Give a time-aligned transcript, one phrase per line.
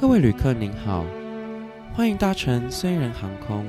[0.00, 1.04] 各位旅客您好，
[1.92, 3.66] 欢迎搭乘虽然航空。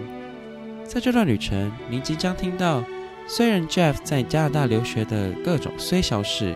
[0.85, 2.81] 在这段旅程，您即将听到
[3.27, 6.55] 虽然 Jeff 在加拿大留学的各种虽小事，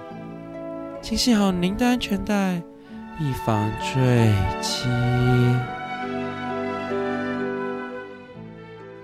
[1.02, 2.62] 请系好您的安全带，
[3.20, 4.88] 以防坠机。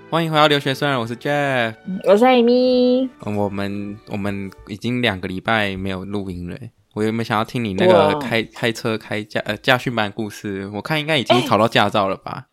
[0.10, 1.76] 欢迎回到留学虽然，我是 Jeff，
[2.06, 3.10] 我是 Amy。
[3.26, 6.58] 我们我们已经两个礼拜没有录音了。
[6.94, 10.70] 我有没有想要听你那个开开车开驾呃驾训班故事？
[10.74, 12.48] 我看应该已经考到驾照了吧？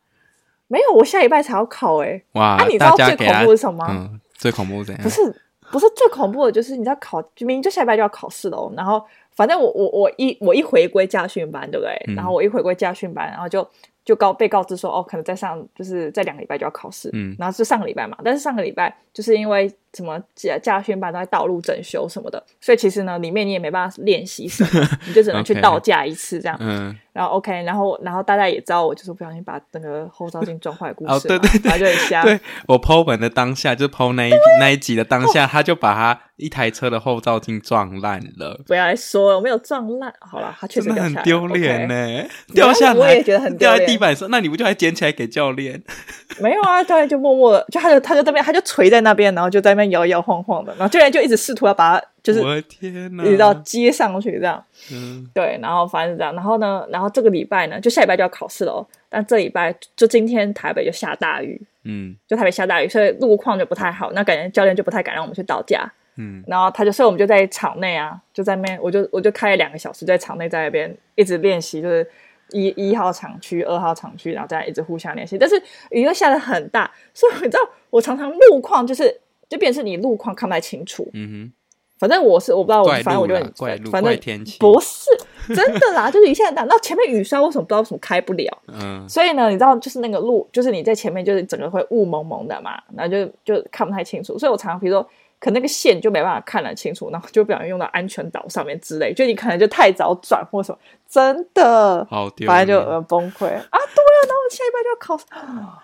[0.66, 2.24] 没有，我下礼拜才要考诶、欸。
[2.32, 2.56] 哇！
[2.56, 3.86] 啊，你知道最恐怖是什么？
[3.88, 5.02] 嗯，最恐怖是怎样？
[5.02, 5.42] 不是
[5.72, 8.72] 不是最恐怖的，就是你知道考明明就下礼拜就要考试了哦。
[8.76, 11.94] 然后反正我我我一我一回归驾训班，对不对？
[12.08, 13.68] 嗯、然后我一回归驾训班，然后就。
[14.04, 43.98] 就告被告知说，哦，可能在上，就是在两个礼拜就要考试，嗯，然后是上个礼拜嘛，但是上个礼拜就是因为什么驾驾训班都在道路整修什么的，所以其实呢，里面你也没办法练习什么，你就只能去 倒驾一次这样，嗯，然后 OK，然后然后大家也知道我就是不小心把那个后照镜撞坏的故事，哦，对对对，他就很瞎， 对我 po 文的当下，就 po 那一那一集的当下，他就把他一台车的后照镜撞烂了，不要来说了，我没有撞烂，好了，他确实很丢脸呢，掉下来，我也觉得很丢脸。
[43.98, 45.82] 板上，那你不就还捡起来给教练？
[46.40, 54.62] 没有啊，教练就默默的，就他就他就在那边，他就垂在那边，然后就在那摇摇晃晃的，然后教练就一直试图要把它，就是我的天哪，一直到接上去这样。
[54.92, 65.90] 嗯，对，然后反正是这样，然后呢，然后这个礼拜呢，就下礼拜就要考试了，但这礼拜就今天台北就下大雨，嗯，就台北下大雨，所以路况就不太好，那感觉教练就不太敢让我们去倒驾。
[66.16, 72.06] 嗯，然后他就，所以我们就在场内啊，就在那边，我就我就开了两个小时在场内，在那边一直练习，就是。
[72.50, 75.36] 一一号场区、二号场区，然后这样一直互相练习。
[75.36, 77.60] 但是雨又下的很大，所以你知道，
[77.90, 79.14] 我常常路况就是
[79.48, 81.08] 就变成你路况看不太清楚。
[81.12, 81.52] 嗯哼，
[81.98, 85.06] 反正我是我不知道，我反正我就很怪路反正天气不是
[85.54, 86.64] 真的啦，就是一下很大。
[86.64, 88.58] 那前面雨刷为什么不知道为什么开不了？
[88.68, 94.38] 嗯，所以呢，你知道，就是那个路，就是你在前面就是整个会雾蒙蒙的嘛，然后就就看不太清楚。
[94.38, 95.08] 所以我常常比如说。
[95.40, 100.78] 可那个线就没办法看得清楚，然后就不小心用到安全岛上面之类，就你可能就太早转或什么，
[101.08, 103.50] 真的，好丢，反正就呃崩溃啊！
[103.50, 105.24] 对啊，然后下一班就要考试。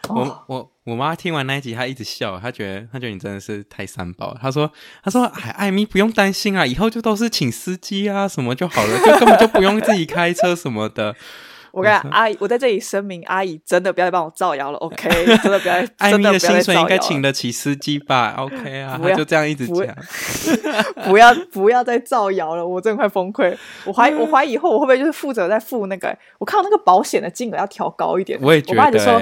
[0.08, 4.36] 我我我妈听完那一集，她一直笑，她觉得她觉得你真的是太三宝。
[4.40, 4.70] 她说
[5.02, 11.14] 她说哎，艾米不用担心啊，以后就都是请司机啊什么就好了，就根本就不用自己开车什么的。
[11.74, 15.08] 我跟阿姨，我在这里声明，阿姨真的不要再帮我造谣了，OK？
[15.42, 19.86] 真的不要，艾咪的薪水应该请得起司机吧？OK 啊， 他就这样一直讲，
[21.08, 23.54] 不要不要再造谣了，我真的快崩溃。
[23.84, 26.16] 我怀我怀疑以后我会不会就是负责在付那个？
[26.38, 28.38] 我看到那个保险的金额要调高一点。
[28.40, 28.80] 我也觉得。
[28.80, 29.20] 我爸就说：“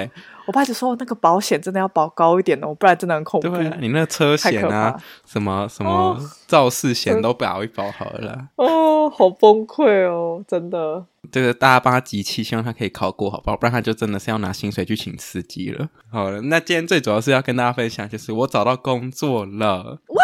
[0.97, 3.49] 那个保险真的要保高一点哦，不然真的很恐怖。
[3.49, 4.95] 对啊，你那个车险啊，
[5.25, 8.47] 什么什么肇事险都保一保好了。
[8.55, 11.05] 哦，好崩溃哦，真的。
[11.31, 13.57] 这个大家帮他集气，希望他可以考过，好不好？
[13.57, 15.87] 不然他就真的是要拿薪水去请司机了。
[16.11, 19.99] 好了，那今天最主要是要跟大家分享，就是我找到工作了。
[20.07, 20.23] 哇，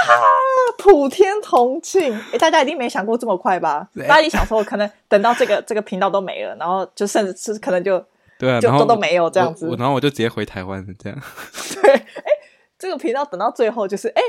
[0.78, 2.13] 普天同庆！
[2.34, 3.88] 哎，大家一定没想过这么快吧？
[4.08, 8.03] 大家一想说，可能等到这个这个频道都没了，然后就甚至是可能就。”
[8.40, 11.20] 对啊，就都都没有这样子，然后我就直接回台湾了，这样。
[11.84, 12.06] 对，哎，
[12.80, 14.22] 这个频道等到最后就是哎，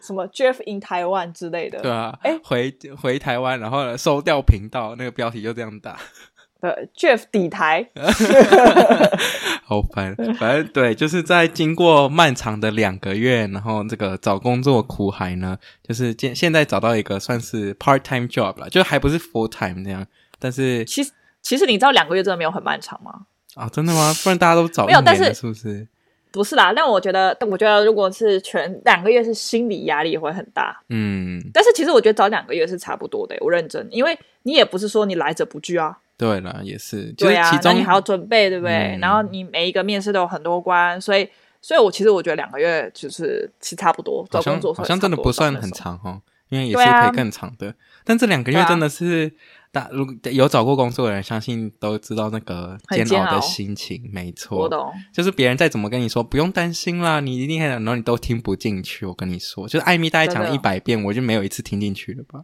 [0.00, 1.80] 什么 Jeff in Taiwan 之类的。
[1.82, 5.98] 对啊，哎，回回台湾，然后呢收掉频道，那个标题就这样打。
[6.58, 7.86] 对，Jeff 抵台。
[9.62, 20.06] 好烦，反正对，就是在经过漫长的两个月，然后这个找工作苦海呢，就是现现在找到一个算是 part time job 了，就还不是 full time 那样，
[20.38, 21.12] 但是其实。
[21.46, 23.12] 其实你知道两个月真的没有很漫长吗？
[23.54, 24.12] 啊，真的吗？
[24.24, 25.86] 不然大家都找没有，但是是不是？
[26.32, 30.76] 不是啦，但我觉得，但我觉得如果是全两个月，是心理压力也会很大。
[30.88, 35.96] 嗯，但是其实我觉得早两个月是差不多的，我认真，因为你也不是说你来者不拒啊。
[36.16, 38.96] 对了，也是，对啊，其中那你还要准备，对不对？
[38.96, 41.28] 嗯、然后你每一个面试都有很多关，所以，
[41.62, 47.68] 所以我其实我觉得两个月就是是差不多找工作好，好像真的不算很长哈，因为也是可以更长的。
[47.68, 47.74] 啊、
[48.04, 49.32] 但这两个月真的是。
[49.90, 54.08] 如果有找过工作的人，相信都知道那个煎熬的心情。
[54.12, 54.92] 没错，我懂。
[55.12, 59.04] 就是别人再怎么跟你说，不用担心啦，你一定很，然后你都听不进去。
[59.06, 62.40] 我跟你说，就是艾米大概讲了一百遍，我就没有一次听进去了吧？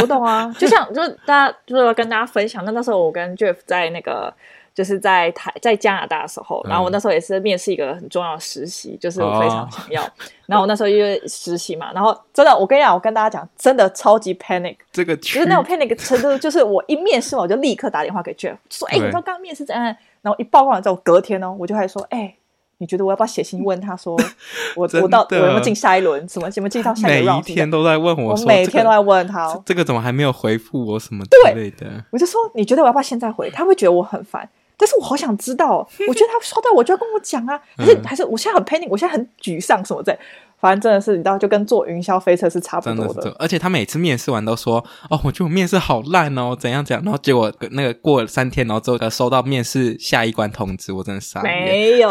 [0.00, 4.34] 我懂啊，就像就是大家就是跟大家分享，那那时候我跟 Jeff 在那个。
[4.74, 10.02] 就是在台在加拿大的时候，然后我那时候也是面试一个很重要的实习，嗯、就是我非常想要。
[10.02, 10.10] 哦、
[10.46, 14.76] 然后我那时候因为实习嘛，然后真的，我跟你讲，我跟大家讲，真的超级 panic。
[14.90, 19.84] 这个就是那种 panic 程度，就是我一面试完我就立刻打电话给 Jeff，说：“哎对，你知道刚刚面试怎样？”
[20.22, 22.34] 然后一报告完之后，隔天哦，我就开始说：“哎，
[22.78, 24.16] 你觉得我要不要写信问他说，
[24.76, 26.26] 我我到我有没有进下一轮？
[26.28, 32.04] 什么什么进到下一轮？”每一天都在问我，我每天都在问他、哦，这个怎么还没有回复我什么之类的？
[32.10, 33.50] 我就说：“你觉得我要不要现在回？
[33.50, 34.48] 他会觉得我很烦。”
[34.82, 40.18] 但是我好想知道， 我觉得他刷到我就要跟我讲啊，还是还是我现在很 panic，我现在很沮丧什么的。
[40.58, 43.22] 反正真的是，你知道，就跟坐云霄飞车是差不多的。
[43.22, 51.42] 的而且他每次面试完都说：“哦，我觉得我面试好烂哦，怎样怎样。”然后结果那个过了三天，然后之后收到面试下一关通知，我真的傻。
[51.42, 52.08] 没有，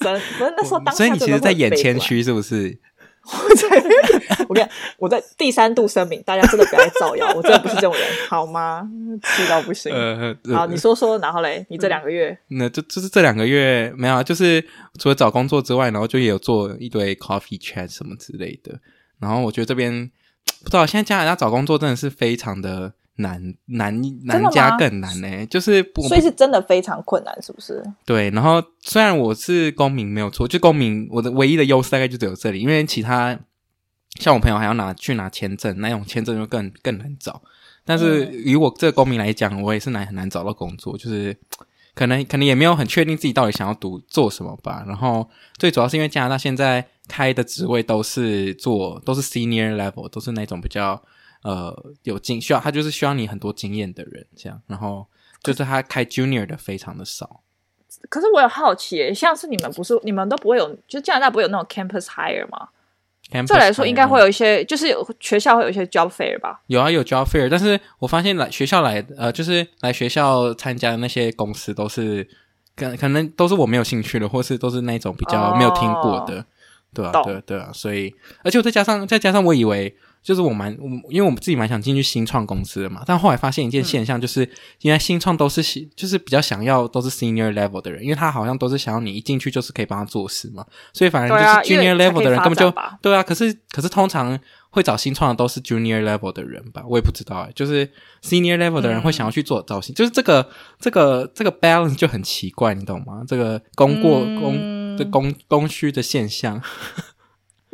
[0.00, 0.94] 真不是 那时候当。
[0.94, 2.78] 所以你其实在演谦虚，是不是？
[3.48, 3.68] 我在，
[4.48, 4.68] 我跟你讲，
[4.98, 8.88] 我在第三度声明，大家真的不要来造谣，我真的不是这种人，好吗？
[9.22, 9.92] 气到不行。
[9.92, 14.64] 呃，好，你说说，然后嘞，你这两个月，那就就是这两个月没有啊，就是
[14.98, 18.78] 除了找工作之外，然后就也有做一堆 coffee chat 什么之类的。
[19.18, 20.10] 然后我觉得这边
[20.62, 22.92] 不知道，现在加拿大找工作真的是非常的。
[23.16, 27.82] 难难难加更难呢、欸，就是所以是真的非常困难，是不是？
[28.04, 33.38] 对，然后虽然我是公民没有错，就公民我的唯一的优势大概就只有这里，因为其他
[34.20, 37.40] 像我朋友还要拿去拿签证，那种签证就更更难找。
[37.86, 41.34] 但是以我这个公民来讲，我也是难很难找到工作，就是
[41.94, 44.84] 可能可能也没有很确定自己到底想要读做什么吧。
[44.86, 45.26] 然后
[45.56, 51.02] 最主要是因为加拿大现在开的职位都是做都是 senior level，都是那种比较。
[51.46, 51.72] 呃，
[52.02, 55.06] 有经需要他就是需要你很多经验的人，这样，然后
[55.44, 57.42] 就是他开 junior 的非常的少。
[58.08, 62.70] 可是我有好奇，像是你们不是你们都不会有，就加拿大不会有那种 campus hire 吗？
[63.46, 66.60] 这来说应该会有一些，就是有学校会有一些 job fair 吧？
[66.66, 72.28] 有啊，有 job fair，但是我发现来学校来呃，就是来学校参加的那些公司都是
[72.74, 76.44] 可可能都是我没有兴趣的，或是都是那种比较没有听过的，哦、
[76.92, 79.96] 对啊，对对啊，所以而且我再加上再加上我以为。
[80.26, 84.40] 就是我蛮我，因为我们自己蛮想进去新创公司的嘛，但后来发现一件现象，就是
[84.80, 85.62] 因为新创都是
[85.94, 94.36] 就是比较想要都是 senior level 的人，因为他好像都是想要你一进去就是可以帮他做事嘛，所以反正就是 junior level 的人根本就对啊，可是可是通常
[94.70, 97.88] 会找新创的都是 junior level 的人吧，我也不知道哎、欸，就是
[98.20, 100.50] senior level 的人会想要去做造型，就是这个
[100.80, 103.22] 这个这个 balance 就很奇怪，你懂吗？
[103.28, 106.60] 这个供过供的供供需的现象。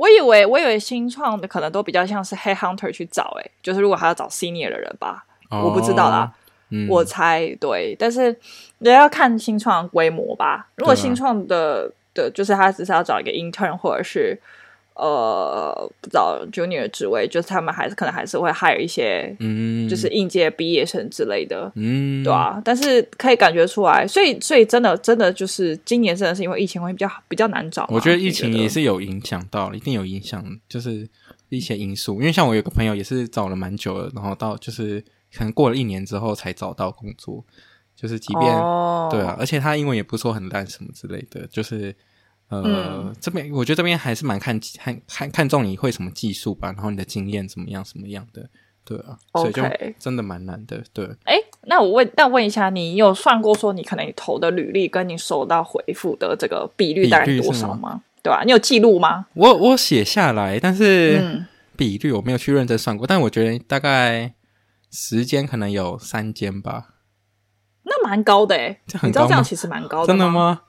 [0.03, 6.33] 我以为，我以为新创的可能都比较像是 head hunter 去找，哎，就是如果还要找 senior 的人吧，哦、我不知道啦，
[6.71, 8.37] 嗯、我猜对，但是
[8.81, 10.67] 也要看新创规模吧。
[10.75, 14.37] 如果新创的、啊、的，就是他只是要找一个 intern 或者是。
[14.95, 27.87] 呃，不知道 junior 职位，就是他们还是可能还是会 hire 一些，嗯，就是应届毕业生之类的，嗯，对啊，但是可以感觉出来，所以所以真的真的就是今年真的是因为疫情会比较比较难找。
[27.91, 31.09] 我觉得疫情也是有影响到，一定有影响，就是
[31.49, 32.21] 一些因素。
[32.21, 35.01] 因为像我有个朋友也是找了蛮久了，然后到就是
[35.35, 37.43] 可能过了一年之后才找到工作，
[37.97, 41.97] 就是即便、哦、对啊，而且他英文也不说很烂什么之类的，就是。
[42.53, 48.47] 呃，嗯、这边我觉得这边还是蛮看看看看重你会什么技术吧，然后你的经验怎么样，什么样的，
[48.85, 49.63] 对啊.所以就
[49.99, 51.09] 真的蛮难的，对。
[51.25, 57.91] 哎，那我问，那问一下，你有算过说你可能你投的履历跟你收到回复的这个比率大概多少吗？
[57.95, 58.45] 吗对吧、啊？
[58.45, 59.27] 你有记录吗？
[59.35, 61.43] 我我写下来，但是
[61.77, 64.35] 比率我没有去认真算过，嗯、但我觉得大概
[64.91, 66.89] 时间可能有三间吧。
[67.85, 70.63] 那蛮高的哎，你知道这样其实蛮高的，真的吗？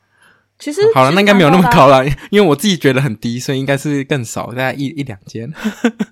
[0.59, 5.51] 其实好了，那应该没有那么高了， 因为我自己觉得很低，所以应该是更少，大概一一两间。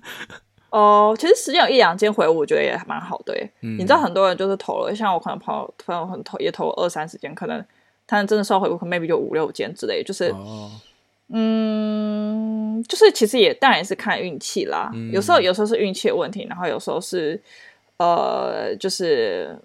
[0.70, 3.50] 哦，其实时间有一两间回，我觉得也还蛮好的耶。
[3.62, 7.64] 嗯，你知道很多人就是投了，像我可能朋友朋友很投也投了二三十间，可能
[8.06, 10.70] 他真的收回可能，maybe 就五六间之类，就是，哦、
[11.32, 14.90] 嗯，就是其实也当然也是看运气啦。
[14.94, 17.40] 嗯、有时候有时候是运气的问题，然后有时候是
[17.98, 19.58] 呃，就是。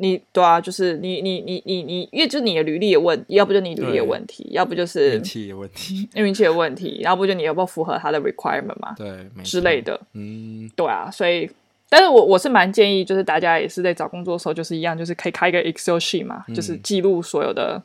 [0.00, 8.94] 你对啊，就是你你你你你，因为就是你的履历有问题，要不就你履历有问题，要不就是运气有问题， 运气有问题，要不就你有没有符合他的 requirement 嘛？
[8.96, 10.00] 对，之类的。
[10.12, 11.50] 嗯，对啊，所以，
[11.88, 17.82] 但是我我是蛮建议，就是大家也是在找工作的时候，就是一样，就是可以开一个 Excel sheet 嘛，嗯、就是记录所有的。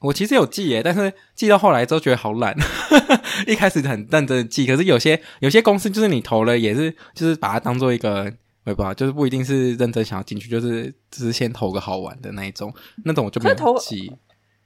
[0.00, 2.54] 我其实有记耶，但是记到后来之后觉得好懒，
[3.48, 8.30] 一开始很认真的记，可是有些有些公司就是你投了也是，就是把它当做一个。
[8.64, 12.72] 会吧，就是不一定是认真想要进去，就是只是先投个好玩的那一种，
[13.04, 14.10] 那种我就没有记。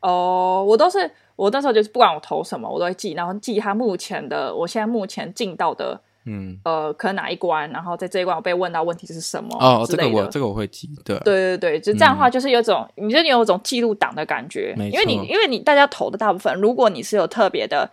[0.01, 9.49] 哦，我都是我那时候就是不管我投什么，我都会记，然后记他目前的，我现在目前进到的，嗯，呃，可能哪一关，然后在这一关我被问到问题是什么？
[9.59, 17.91] 哦，这个我这个我会记，对，对对对，就这样的话，就是有种，嗯、你就有一种记录档的感觉，因为你因为你大家投的大部分，如果你是有特别的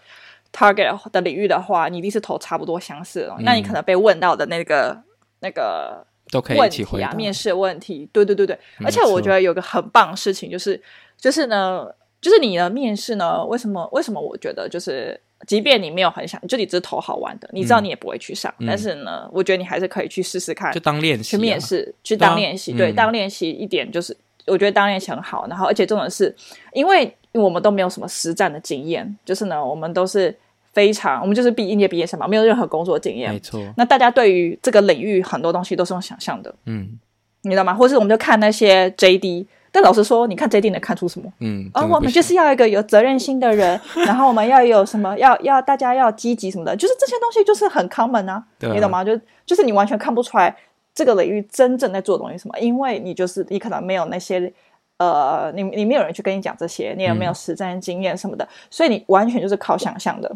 [0.54, 5.02] target 的领域的话，你一定是投差不多相似的，嗯、那你可能被问到的那个。
[5.46, 7.10] 那个都可以一起回答。
[7.10, 10.82] 问题啊，面试问题，对对对对，而且我觉得有个很棒的事情就是，
[11.20, 11.88] 就是呢，
[12.20, 25.46] 就是你的面试呢，为什么为什么我觉得就是，即便你没有很想，就你只是投好玩的，你知道你也不会去上，嗯、但是呢，嗯、我觉得你还是可以去试试看，就当练习、啊，去面试，去当练习，啊、对，嗯、当练习一点就是我觉得当练习很好。
[25.48, 26.36] 然后而且重点是，
[26.74, 30.36] 因为我们都没有什么实战的经验，就是呢，我们都是
[30.76, 33.60] 非常，我们就是毕应届毕业生嘛，没有任何工作经验，没错。
[33.78, 37.00] 那大家对于这个领域很多东西都是用想象的，嗯，
[37.42, 37.74] 你知道吗？
[37.74, 39.48] 或是我们就看那些 JD。
[39.72, 41.30] 但老实说，你看 JD 能看出什么？
[41.40, 43.78] 嗯，啊、哦，我们就是要一个有责任心的人，
[44.08, 49.04] 然后我们要有什么，要要大家要积极什么的，就是这些东西就是很 common 啊，啊你懂吗？
[49.04, 50.56] 就就是你完全看不出来
[50.94, 54.50] 这个领域真正在做的东西什么，因为你就是你可能没有那些
[54.98, 60.34] 呃，你你没有人去跟你讲这些，你也没有实战经验什么的，嗯、所以你完全就是靠想象的。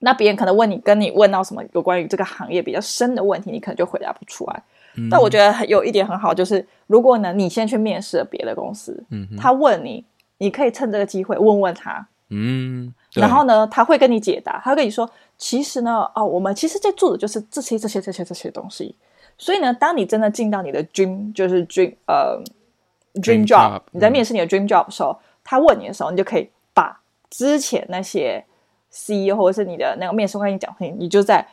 [0.00, 4.62] 那别人可能问你，跟你问到什么有关于这个行业比较深的问题，你可能就回答不出来。
[5.10, 10.04] 但我觉得有一点很好，就是如果呢，你先去面试了别的公司，嗯，他问你，
[10.38, 18.96] 你可以趁这个机会问问他，嗯，然后呢，他会跟你解答，他会跟你说，其实呢，哦，我们其实在做的就是这些、这些、这些、这些东西。
[19.36, 22.42] 所以呢，当你真的进到你的 dream，就是 dream，呃
[23.22, 27.00] ，dream job，你在面试你的 dream job 的时候，他问你的时候，你就可以把
[27.30, 28.44] 之前那些
[28.90, 31.46] CEO 或者是你的那个面试官跟你讲的，你就在。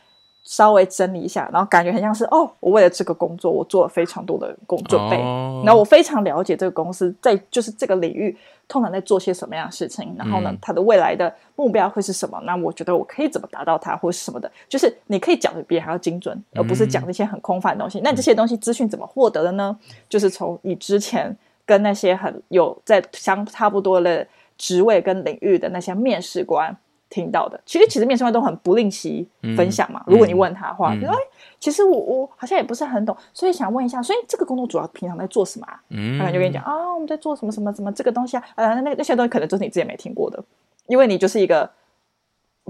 [0.48, 8.38] 稍微整理一下，然后感觉很像是哦，我为了这个工作，我做了非常多的工准备，哦、然后我非常了解这个公司在就是这个领域
[8.68, 12.40] 通常在做些什么样的事情，然后呢，他、嗯、的未来的目标会是什么？
[12.44, 18.00] 那我觉得我可以怎么达到它，或是什么的，就是你可以讲的比还要精准，而不是讲那些很空泛的东西。
[18.00, 19.76] 嗯、那这些东西资讯怎么获得的呢？
[20.08, 24.28] 就是从你之前跟那些很有在相差不多的
[24.60, 26.78] 职位跟领域的那些面试官。
[27.16, 30.04] 听到的，其实其实面试官都很不吝惜分享嘛。
[30.08, 31.20] 嗯、如果你问他的话，就说、嗯：“哎，
[31.60, 40.44] 其实我我好像也不是很懂，所以想问一下，所以这个工作主要平常在做什么啊？”嗯，他可能就跟你讲啊、哦，我们在做什么什么什么这个东西啊，呃，那那些东西可能就是你之前没听过的，
[40.88, 41.70] 因为你就是一个。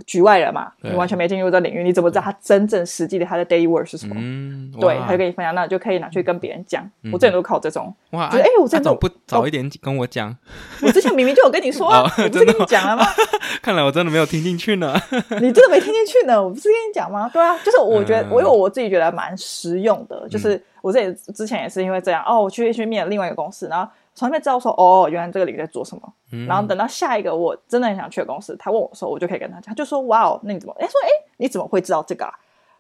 [0.06, 4.14] 局外人嘛，你完全没进入这领域，你怎么知道他真正实际的他的 daily work 是什么？
[4.18, 6.84] 嗯，对，他就跟你分享，那就可以拿去跟别人讲。
[7.14, 10.36] 我之前都靠这种，哇，哎，我这种不早一点跟我讲？
[10.82, 13.06] 我之前明明就有跟你说，我不是跟你讲了吗？
[13.64, 14.94] 看来我真的没有听进去呢。
[15.42, 16.44] 你真的没听进去呢？
[16.44, 17.30] 我不是跟你讲吗？
[17.32, 23.90] 对啊，就是我觉得，我因为我自己觉得蛮实用的，就是我这里之前也是因为这样哦，我去去面了另外一个公司，然后。
[24.16, 26.14] 从来没知道说哦，原来这个领域在做什么。
[26.32, 30.74] 嗯、然后等到下一个我真的很想去的公司，他问我说，我就可以跟他讲，他就说哇哦，那你怎么？
[30.80, 32.34] 哎，说哎，你怎么会知道这个啊？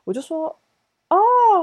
[0.05, 0.55] 我就说。
[1.07, 1.17] 哦，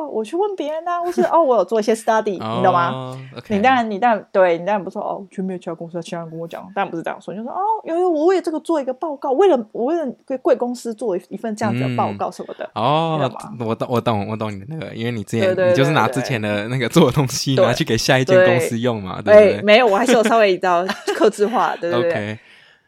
[0.08, 3.16] 我去问别人呐， 或是哦，我有做一些 study，你懂吗？
[3.48, 12.68] 你当然，你当然对你当然不说哦，我去没有其他公司，其他人跟我讲，当然不是这样说，就说哦，有有，我为了这个做一个报告，为了我为了给贵公司做一份这样子的报告什么的。
[12.74, 13.18] 哦，
[13.58, 19.62] 我懂，我懂，我懂你的那个，因为你之前你就是拿之前的那个做的东西拿去给下一间公司用嘛，对不对？
[19.62, 20.84] 没有，我还是有稍微一道
[21.16, 22.38] 客 制化，对不对？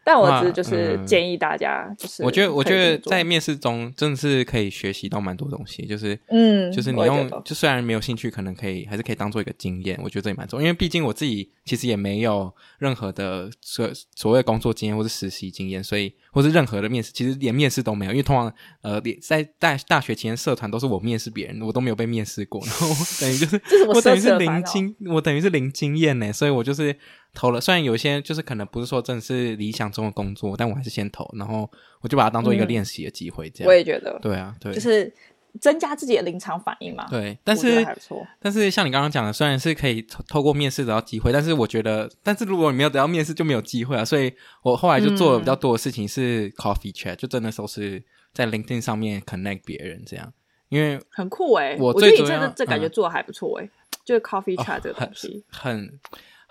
[0.05, 22.87] 但我只是就是建议大家，就是我觉得我觉得在面试中真的是可以学习到蛮多东西，就是嗯，就是你用就虽然没有兴趣，可能可以还是可以当做一个经验，我觉得这也蛮重要，因为毕竟我自己其实也没有任何的所所谓工作经验或是实习经验，所以或是任何的面试，其实连面试都没有，因为通常呃连在大大学期间社团都是我面试别人，我都没有被面试过，然后
[23.19, 26.95] 等于就是我等于是零经，我等于是零经验呢，所以我就是。
[27.35, 31.69] 投了，虽然有些就是可能不是说真的是理想中的工作，但我还是先投，然后
[32.01, 33.69] 我就把它当做一个练习的机会，这样、嗯。
[33.69, 35.13] 我也觉得，对啊，对，就是
[35.61, 37.05] 增加自己的临场反应嘛。
[37.09, 37.85] 对，但是
[38.39, 44.03] 但是像你刚刚讲的，虽然是可以透过面试得到机会，但是我觉得，但是如果你没有得到面试，就没有机会啊。
[44.03, 50.33] 所以我后来就做了比较多的事情是 coffee chat，、嗯、就真的都是在 LinkedIn 上面 connect 别人这样，
[50.69, 53.71] 因为很酷哎、欸、我觉得你这这感觉做的还不错哎、欸嗯、
[54.03, 55.99] 就是 coffee chat 这个东西、哦、很。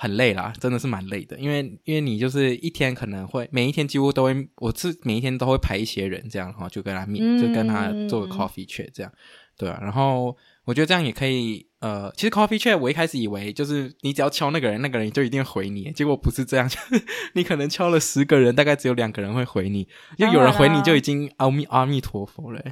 [0.05, 9.11] 很很累啦，真的是蛮累的，因为因为你就是一天可能会每一天几乎都会，我是每一天都会排一些人这样哈，就跟他面，嗯、就跟他做个 coffee chat 这样，
[9.57, 22.63] 对啊，然后我觉得这样也可以，呃，其实 coffee chat 我一开始以为就是你只要敲那个人，那个人就一定回你，结果不是这样，就 是你可能敲了十个人，大概只有两个人会回你，就有人回你就已经阿弥阿弥陀佛了。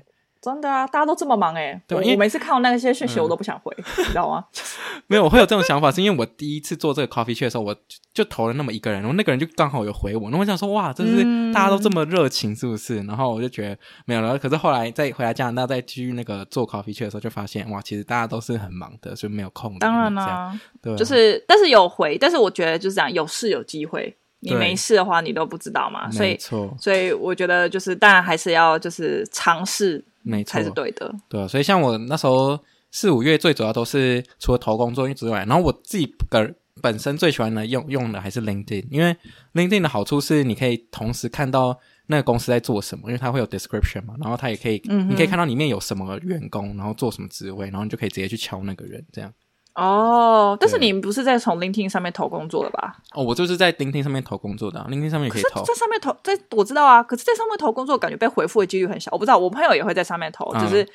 [0.42, 4.44] 真的啊，大家都这么忙哎、欸，对，我每次看到那些讯息，我都不想回，嗯、 你知道吗？
[5.06, 7.76] 没有，我会有这种想法，是因为我第一次做这个 coffee chat 的时候，我
[8.12, 11.22] 就，投了那么一个人，然后那个人就刚好有回我，那我想说，哇，真是
[11.54, 13.00] 大家都这么热情，是不是？
[13.04, 14.36] 嗯、然后我就觉得没有了。
[14.36, 19.78] 可是后来再回来加拿大，再继续那个做 coffee chat 的时候，就发现哇，其实大家都是很忙的，所以没有空。
[19.78, 26.10] 当然啦、啊，对，就是但是有回，但是我觉得就是这样，有事有机会，你没事的话，你都不知道嘛。
[26.10, 26.36] 所以，
[26.80, 30.04] 所以我觉得就是当然还是要就是尝试。
[30.22, 31.14] 没错，才是对的。
[31.28, 32.58] 对啊，所以像我那时候
[32.90, 39.16] 四五月，最主要都是除了投工作之外，然后我自己个本身最喜欢的用用的还是 LinkedIn，因为
[39.54, 49.32] LinkedIn 的好处是你可以同时看到那个公司在做什么，因为它会有 description 嘛，然后它也可以，嗯、你可以看到里面有什么员工，然后做什么职位，然后你就可以直接去敲那个人，这样。
[49.74, 52.98] 哦，但是你不是在从 LinkedIn 上面投工作的吧？
[53.14, 55.62] 哦，我就是在 LinkedIn 上面投工作的、啊、，LinkedIn 上面也可以投。
[55.62, 59.10] 在上面投，在我知道啊，可是在上面投工作，感觉被回复的几率很小。
[59.12, 60.88] 我不知道，我朋友也会在上面投，就是、嗯、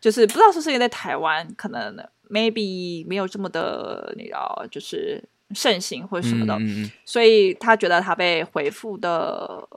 [0.00, 1.96] 就是不知道是不是因为在台湾，可能
[2.28, 5.22] maybe 没有这么的，你知道，就是
[5.54, 6.58] 盛行或者什么的，
[7.04, 9.68] 所以他觉得他被回复的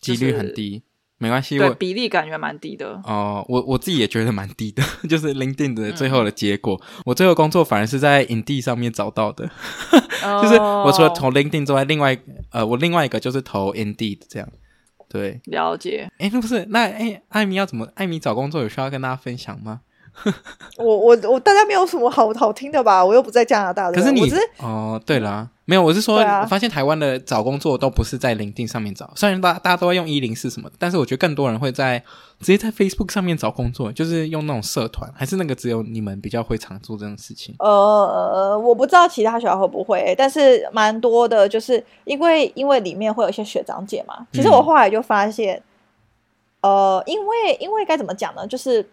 [0.00, 0.82] 几率很低。
[1.22, 2.88] 没关系，对，比例感觉蛮低的。
[3.04, 3.04] 哦、
[3.38, 6.80] 呃，我我自己也觉得蛮低的， 就是 LinkedIn 的最后的结果。
[6.96, 9.46] 嗯、我最后工作反而是在 Indeed 上面找到的，
[10.42, 12.16] 就是我除了投 LinkedIn 之外，另外
[12.50, 14.48] 呃，我另外一个就是投 Indeed 这样。
[15.10, 16.08] 对，了解。
[16.18, 17.86] 哎，那不是那哎，艾米要怎么？
[17.96, 19.80] 艾米找工作有需要跟大家分享吗？
[20.76, 23.04] 我我我大家没有什么好好听的吧？
[23.04, 23.90] 我又不在加拿大。
[23.90, 31.98] 可是你是哦，对了，没有，我是说，啊、我发现台湾的找工作都不是在 LinkedIn 上面找，虽然大大家都在用一零四什么，但是我觉得更多人会在
[32.40, 37.54] 直接在 Facebook 上面找工作，就是用那种社团，还是那个只有你们比较会常做这种事情？
[37.58, 44.26] 呃，我不知道其他学校会不会，但是蛮多的，就是因为因为里面会有一些学长姐嘛。
[44.32, 45.62] 其实我后来就发现，
[46.62, 48.46] 嗯、呃，因为因为该怎么讲呢？
[48.46, 48.88] 就是。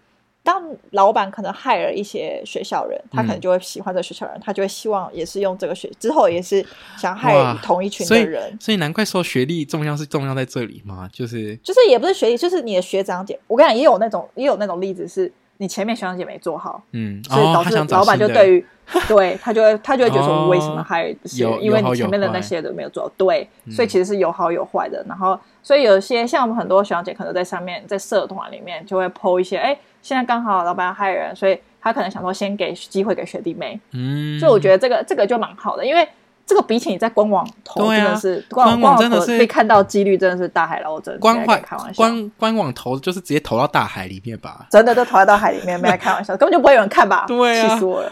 [0.48, 6.66] 当老板可能 hire 一些学校人，他可能就会喜欢这个学校人，嗯、他就会希望也是用这个学之后也是
[6.98, 13.38] 想 hire 同一群的人，所以，所以难怪说学历重要是重要在这里嘛，就是就是也不是学历，就是你的学长姐。
[13.46, 20.82] 我跟你讲，也有那种也有那种例子，是你前面学长姐没做好，嗯，所以导致老板就对于、哦、对他就会他就会觉得说，为什么
[21.26, 21.44] 些？
[21.44, 25.06] 哦、因为你前面的那些都没有做好，对，所以其实是有好有坏的。
[25.10, 29.78] 然后所以有些像我们很多学长姐可能在上面在社团里面就会 po 一些哎。
[30.08, 33.78] 现在刚好老板要害人，所以他可能想说先给机会给学弟妹。
[33.92, 36.08] 嗯，所以我觉得这个这个就蛮好的，因为
[36.46, 41.20] 这个比起你在官网投真的是官网真的是被看到几率真的是大海捞针。
[41.20, 44.66] 官网开玩笑，官官网投就是直接投到大海里面吧？
[44.72, 47.26] 真的都投到大海里面，没在开玩笑，根本就不会有人看吧？
[47.28, 48.10] 对啊，气死我了。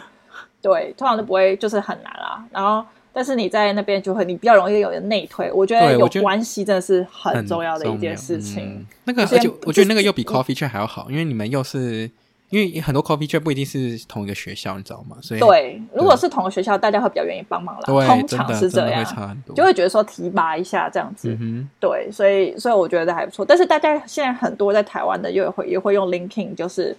[0.62, 2.44] 对，通常都不会，就是很难啦。
[2.52, 2.86] 然后。
[3.18, 5.50] 但是你在那边就会，你比较容易有人内推。
[5.54, 8.66] 我觉得有关系真的是很重要的一件事情。
[8.66, 12.12] 嗯、那个，而且我觉得那个又比 coffee chat 还要好，因为你们又是
[12.50, 15.16] 因为很多 coffee chat 不一定是同一个学校，你知道吗？
[15.22, 17.84] 所以对，如果是同个学校，大家会比较愿意帮忙啦。
[17.86, 21.38] 对，通常是这样，会就会觉得说提拔一下这样子。
[21.40, 23.46] 嗯、对，所以所以我觉得还不错。
[23.46, 26.94] 但是大家现在很多在台湾的又会也会用 LinkedIn，就是。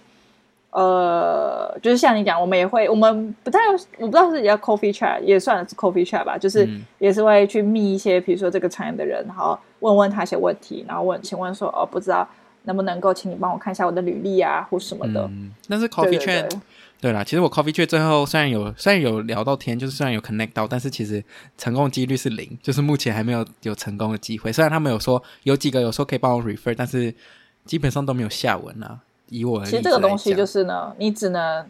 [0.71, 3.59] 呃，就是像你讲，我们也会，我们不太，
[3.97, 6.67] 我不知道是叫 coffee chat，也算是 coffee chat 吧，就是
[6.99, 12.27] 也是会去密一些，比如说这个产业的人，然后问问他一些问题，然后问，请问说，哦，不知道
[12.63, 15.21] 能不能够，请你帮我看一下我的履历啊，或什么的。
[15.31, 16.51] 嗯，那是 coffee chat，
[16.99, 21.23] 对啦，其实我 coffee chat 最后虽然有虽然有聊到天，就是虽然有 connect 到，但是其实
[21.57, 24.51] 成功几率是零，就是目前还没有有成功的机会。
[24.51, 27.15] 虽然他们有说有几个有说可以帮我 refer，但是
[27.65, 28.99] 基本上都没有下文啊。
[29.29, 31.65] 以我其实这个东西就是呢，你只能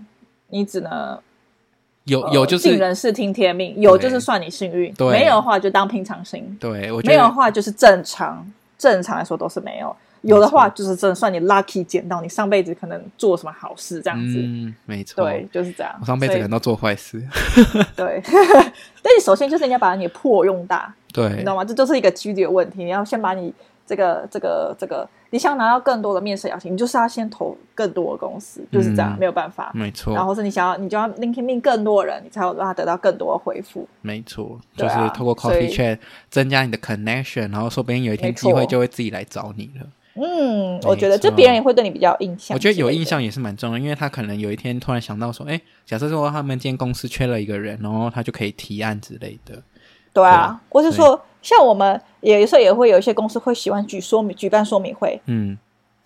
[0.49, 1.17] 你只能
[2.05, 6.57] 有有就是尽人事听天命，有就是算你幸运，没有的话就当平常心。
[6.59, 8.45] 对，我没有的话就是正常，
[8.77, 9.95] 正常来说都是没有。
[10.21, 14.39] 有的话就是真的算你 lucky 捡到，你上辈子可能做什么好事这样子。
[14.39, 15.95] 嗯，没错，对，就是这样。
[16.01, 17.23] 我上辈子可能都做坏事。
[17.95, 18.21] 对，
[19.01, 21.65] 但你首先就是你要把你的破用大，对，你知道吗？
[21.65, 23.53] 这就是一个几率的问题，你要先把你。
[23.89, 29.71] 这个这个这个，你想拿到更多的面试邀请，你就是要先投更多的公司，就是这样，嗯、没有办法。
[29.73, 30.13] 没错。
[30.13, 33.87] 然后是你想要，你就要 LinkedIn 更多人，你才有办法得到更多的回复。
[34.01, 35.99] 没错，就是透过 Coffee Chat
[36.29, 39.87] 增加你的 connection，然后说不定有一天机会就会自己来找你了。
[40.15, 42.53] 嗯，我觉得这别人也会对你比较印象。
[42.53, 49.63] 我觉得有印象也是蛮重要，因为他可能有一天突然想到说，哎，假设说他们今天公司缺了一个人，然后他就可以提案之类的。
[50.21, 52.01] 对啊，我是说像我们。
[52.21, 55.21] 有时候也会有一些公司会喜欢举说明、举办说明会。
[55.27, 55.55] 嗯，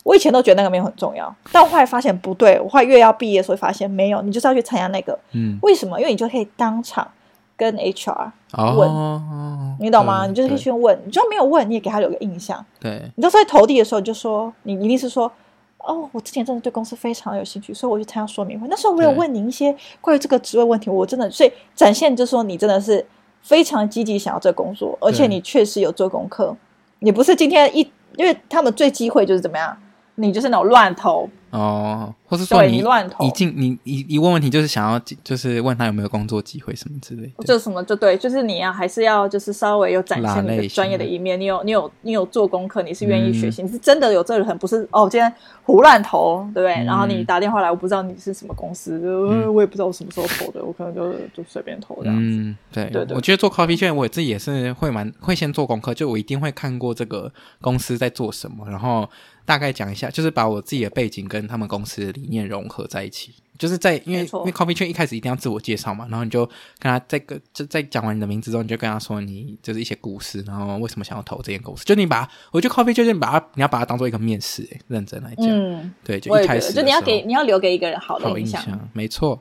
[0.03, 2.59] 我以前都觉得那个没有很重要，但我后来发现不对。
[2.59, 5.17] 我后来越要毕业的时候发现没有，你就是要去参加那个。
[5.31, 5.97] 嗯，为什么？
[5.99, 7.09] 因为你就可以当场
[7.57, 8.31] 跟 HR
[8.75, 10.27] 问，哦、你懂吗？
[10.27, 12.63] 你就是可以去问，你就没有问，你也给他留个印象。
[12.79, 15.31] 对，你就在投递的时候就说，你一定是说，
[15.77, 18.67] 哦，我之前真的对公司非常有兴趣，所以我去参加说明会。
[18.69, 23.03] 那时候我有问你一些关于这个职位问题，我真的所以展现就是说你真的是。
[23.41, 26.55] 非常积极想要这工作，而且你确实有做功课，
[26.99, 27.79] 你不是今天一，
[28.17, 29.77] 因为他们最忌讳就是怎么样，
[30.15, 31.29] 你就是那种乱投。
[31.51, 45.31] 哦，或是说你，乱投，你进你一一问问题就是想要就是问他有没有工作机会什么之类的，就什么就对，就是你要还是要就是稍微有展现你的专业的一面，你有你有你有做功课，你是愿意学习，嗯、你是真的有这个人，不是哦，今天
[45.63, 46.73] 胡乱投，对不对？
[46.75, 52.21] 嗯、然后你打电话来，我不知道你是什么公司，嗯、我也不知道我什么时候投的，我可能就就随便投这样子。
[52.23, 59.09] 嗯，对对对，我觉得做 coffee chat 我自己也是会蛮会先做功课，就我一定会看过这个公司在做什么，然后。
[59.43, 63.33] 大概讲一下，就是把我自己的背景跟跟他们公司的理念融合在一起。
[63.57, 66.43] 就是在因为因为 Coffee Chat 一开始一定要自我介绍嘛，然后你就
[66.79, 71.85] 跟他在个就在讲完你的名字之后，你就跟他说你就是一些故事，然后为什么想要投这间公司。
[71.85, 79.39] 就你把我觉得 Coffee 就是你把它你要把它当做一个面试，诶，认真来讲，嗯，对，就一开始就你要给你要留给一个人好的印象，印象没错。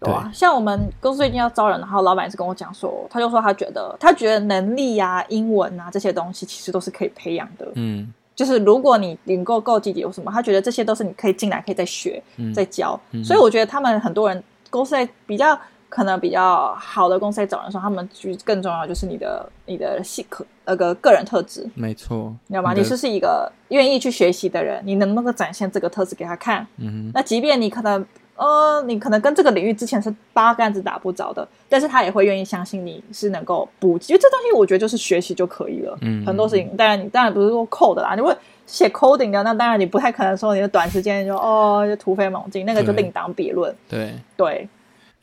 [0.00, 8.12] 对啊，像我们公司最近要招人，然后老板也是跟我讲说，他就说他觉得他觉得能力啊、英文啊这些东西其实都是可以培养的，嗯。
[8.36, 22.74] 就是如果你领够够积极有什么，他觉得这些都是你可以进来可以再学、嗯、再教、嗯，所以我觉得他们很多人公司在比较可能比较好的公司在找人的时候，他们就更重要就是你的你的性格那个个人特质，没错，你知道吗？
[22.74, 26.66] 你是是一个愿意去学习的人，你能不能展现这个特质给他看？
[26.76, 28.04] 嗯，那即便你可能。
[28.36, 35.96] 呃，你可能跟这个领域之前是八竿子打不着的，但是他也会愿意相信你是能够补，因为这东西我觉得就是学习就可以了。
[36.02, 43.74] 嗯，很多事情，当然你当然不是说 code 啦，你会写 coding 的，那当然你不太可能说你的短时间就哦就突飞猛进，那个就另当别论。
[43.88, 44.68] 对对。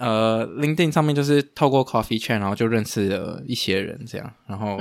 [0.05, 4.77] 呃，LinkedIn 上面就是透过 Coffee Chat，然后就认识了一些人，这样，然后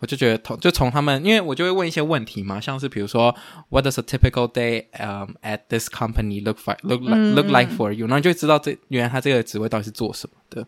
[0.00, 3.36] 我就觉得，从就从他们，因为我就会问一些问题嘛，像是比如说
[3.68, 7.92] ，What does a typical day um at this company look like look like look like for
[7.92, 8.06] you？
[8.06, 10.66] 然后你就知道这原来他这个职位到底是做什么的。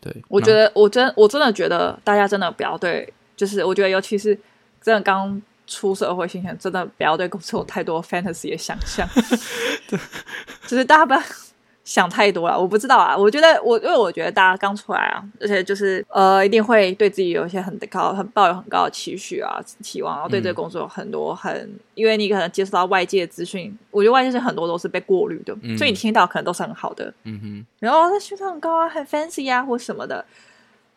[0.00, 4.38] 对，我觉得我真我真的觉得大家真的不要对，就是我觉得尤其是
[4.80, 9.08] 真的刚出社会新鲜，真的不要对公司有太多 fantasy 的想象，
[9.88, 9.98] 对，
[10.68, 11.22] 就是大家不要。
[11.84, 13.14] 想太多了，我不知道啊。
[13.14, 27.12] 我觉得我因为我觉得大家刚出来啊，而且就是呃，一定会对自己有一些很高、很抱有很高的期许啊、期望，然后对这个工作有很多很、嗯，因为你可能接触到外界的资讯，我觉得外界是很多都是被过滤的、嗯，所以你听到可能都是很好的。
[27.24, 27.66] 嗯哼。
[27.80, 30.24] 然后他薪酬很高啊，很 fancy 啊，或什么的。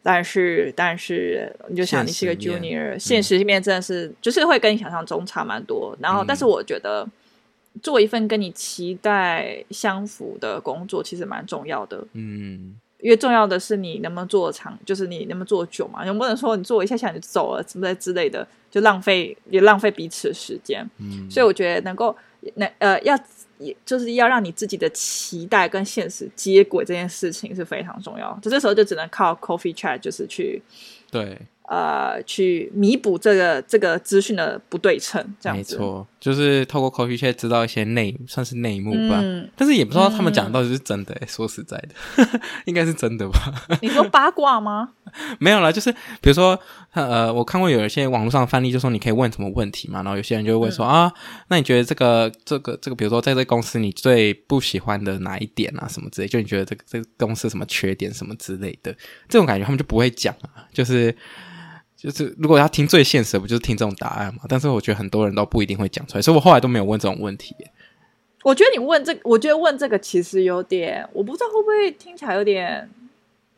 [0.01, 5.93] 但是，但是你就想，你是个 junior，现实里面真的是、嗯、就是会跟你想象中差蛮多。
[5.99, 7.05] 然后，但是我觉得。
[7.81, 12.03] 做一份跟你期待相符的工作，其实蛮重要的。
[12.13, 16.03] 嗯，因为重要的是你能不能做长，就是你能不能做久嘛？
[16.05, 20.87] 能不能说你做一下下你就走了，什么之类的，就浪费也浪费彼此的时间。
[20.99, 22.15] 嗯，所以我觉得能够
[22.55, 23.17] 能呃要
[23.57, 28.37] 也就是要让你自己的期待跟现实接轨，这件事情是非常重要。
[28.41, 30.61] 就这时候就只能靠 Coffee Chat，就是去
[31.11, 31.37] 对。
[31.67, 35.75] 呃，去弥补这个这个资讯的不对称，这样子。
[35.75, 39.19] 没错，就是透过 Coffee Chat 知道一些内，算是内幕吧。
[39.21, 39.49] 嗯。
[39.57, 43.53] 但是也不知道他们讲的到底是真的，欸，嗯，说实在的， 应该是真的吧？
[43.81, 44.93] 你说八卦吗？
[45.39, 46.57] 没有啦，就是比如说，
[46.93, 51.13] 呃，我看过有一些网络上的范例，就说你可以问什么问题嘛，然后有些人就会问说，嗯，啊，
[51.49, 58.95] 那你觉得这个这个这个，比如说在这个公司你最不喜欢的哪一点啊，什么之类，就你觉得这个这个公司什么缺点什么之类的，
[59.27, 61.13] 这种感觉他们就不会讲啊，就是。
[62.09, 64.41] 就是如果要听最现实的，不就是听这种答案嘛？
[64.47, 67.55] 但是我觉得很多人都不一定会讲出来，所以我后来都没有问这种问题。
[68.43, 72.89] 我觉得你问这个，我觉得问这个其实有点，我不知道会不会听起来有点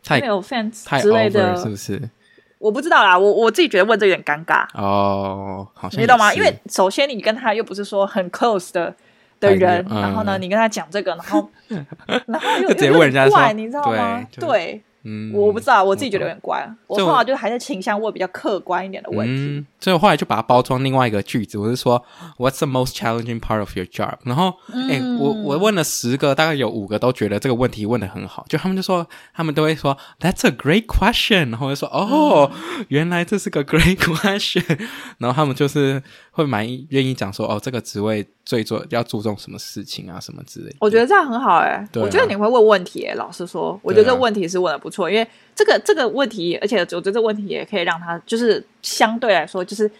[0.03, 2.09] 太有 fans 之类的，是不是？
[2.57, 6.33] 我不知道啦，我我自己觉得问这个有点尴尬哦，好像你懂吗？
[6.33, 8.95] 因为首先你跟他又不是说很 close 的
[9.39, 11.49] 的人，然后呢，你跟他讲这个，然后
[12.25, 14.25] 然后又直接问人家说，你知道吗？
[14.31, 14.47] 对。
[14.47, 16.69] 对嗯，我不知道，我自己觉得有点怪。
[16.87, 19.33] 我后来就还是倾向问比较客观一点的问题。
[19.33, 22.03] 嗯，所以我后来就把它包装另外一个句子，我是说
[22.37, 24.15] ，What's the most challenging part of your job？
[24.23, 31.51] 然后，哎、嗯，我我问了十个，大概有五个都觉得这个问题问的很好，就他们就说，他们都会说，That's a great question。
[31.51, 34.87] 然后我就说，哦、嗯，原来这是个 great question。
[35.19, 38.27] 然后他们就是会蛮愿意讲说，哦，这个职位。
[38.49, 40.77] 最做要注重什么事情啊，什么之类的。
[40.79, 43.15] 我觉得这样很好哎、欸啊，我觉得你会问问题哎、欸。
[43.15, 49.91] 老实说，我觉得这个问题是问的不错、啊，因为这个这个问题，而且我觉得这个问题也可以让他就是相对来说，就是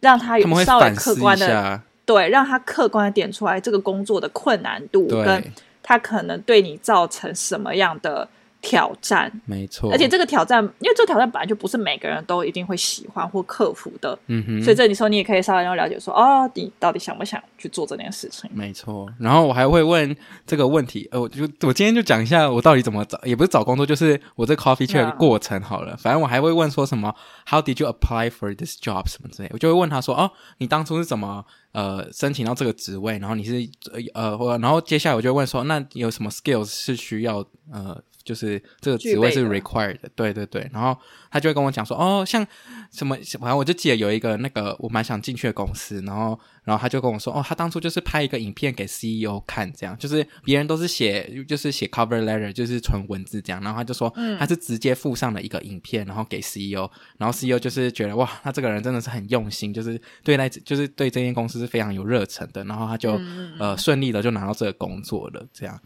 [0.00, 5.44] 让他有稍微客观的，对，让他客观的点出来这个工作的困难度，跟
[5.80, 8.28] 他可能对你造成什么样的。
[8.62, 18.48] 挑战，没错，而且这个挑战，因为这个挑战本来就不是每个人都一定会喜欢或克服的，嗯哼，所以这你说你也可以稍微要了解说，哦，你到底想不想去做这件事情？
[18.54, 27.12] 没错，然后我还会问这个问题，呃，我就我今天就讲一下我到底怎么找，也不是找工作，就是我这 Coffee 的过程好了，反正我还会问说什么
[27.46, 31.44] ，How did you apply for this job 什么之类，我就会问他说，哦，你当初是怎么？
[31.72, 33.66] 呃，申请到这个职位，然后你是
[34.12, 37.38] 呃，或然后接下来我就问说，那有什么 skills 是需要
[37.72, 40.68] 呃就是这个职位是 required 的，对对对。
[40.72, 40.96] 然后
[41.30, 42.46] 他就会跟我讲说，哦，像
[42.90, 63.20] 什么，反正我就记得有一个那个我蛮想进去的公司，然后然后他就跟我说，哦，他当初就是拍一个影片给 CEO 看，这样就是别人都是写就是写 cover letter，就是纯文字这样，然后他就说他是直接附上了一个影片，然后给 CEO，然后 CEO 就是觉得哇，他这个人真的是很用心，就是对待就是对这间公司是非常有热忱的，然后他就
[63.58, 65.80] 呃顺利的就拿到这个工作了，这样。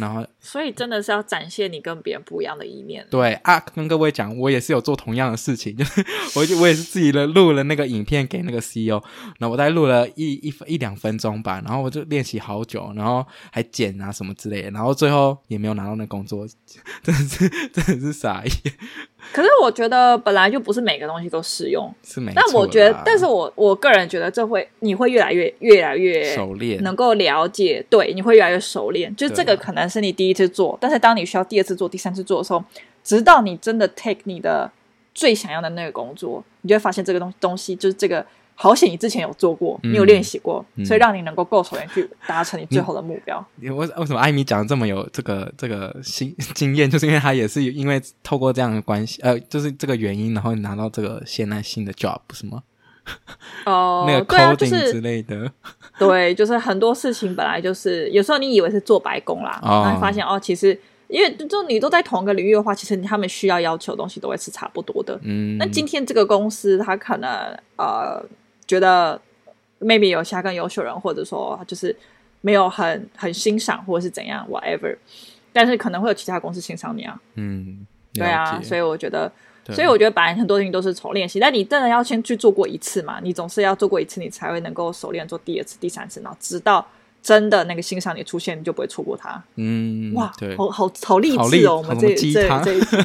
[0.00, 3.06] 然后，所以真的是要展现你跟别人不一样的一面。
[3.10, 6.04] 对啊，跟各位讲，我也是有做同样的事情，就是
[6.36, 9.00] 我就我也是自己的录了那个影片给那个 CEO，
[9.38, 16.46] 然后我大概录了一一一两分钟吧，然后我就练习好久，然后还剪啊什么之类的，然后最后也没有拿到那工作，
[17.02, 18.52] 真的是真的是傻眼。
[19.32, 22.42] 可是我觉得本来就不是每个东西都适用，是没错。
[22.42, 29.14] 但我觉得，但是我我个人觉得这会你会越来越越来越熟练，能够了解，对，你会越来越熟练。
[29.14, 32.64] 就这个可能是你第一次做，但是当你需要第二次做、第三次做的时候，
[33.04, 34.70] 直到你真的 take 你的
[35.14, 38.24] 最想要的那个工作，你就会发现这个东东西就是这个。
[38.60, 38.90] 好险！
[38.90, 43.46] 你之前有做过，你有练习过，嗯、所以让你能够够熟练去达成你最后的目标。
[43.60, 46.90] 为为什么艾米讲的这么有这个这个经经验？
[46.90, 52.64] 就是因为他也是因为透过这样的关系，呃，就是这个原因，然后拿到这个现在新的 job，不是吗？
[53.64, 55.52] 哦， 那个 coding 之类的，对、啊
[56.00, 60.76] 就是，对，就是很多事情本来就是有时候你以为是做白工啦，哦、然后发现哦，其实。
[61.10, 65.18] 因为就你都在同一个领域的话，其实他们需要要求的东西都会是差不多的。
[65.22, 67.30] 嗯，那今天这个公司它可能
[67.76, 68.22] 呃。
[68.68, 69.20] 觉得
[69.80, 71.96] maybe 有其他更优秀人，或者说就是
[72.42, 74.94] 没有很很欣赏，或者是怎样 whatever，
[75.52, 77.18] 但是可能会有其他公司欣赏你啊。
[77.34, 79.32] 嗯，对啊，所以我觉得，
[79.72, 86.86] 所以我觉得本来很多事情都是从练习，但你真的要先去做过一次嘛，你总是要做过一次，你才会能够熟练做第二次、第三次，然后直到
[87.22, 89.42] 真的那个欣赏你出现，你就不会错过它。
[89.56, 92.96] 嗯，哇，对好好好励志哦，我们这这这一次，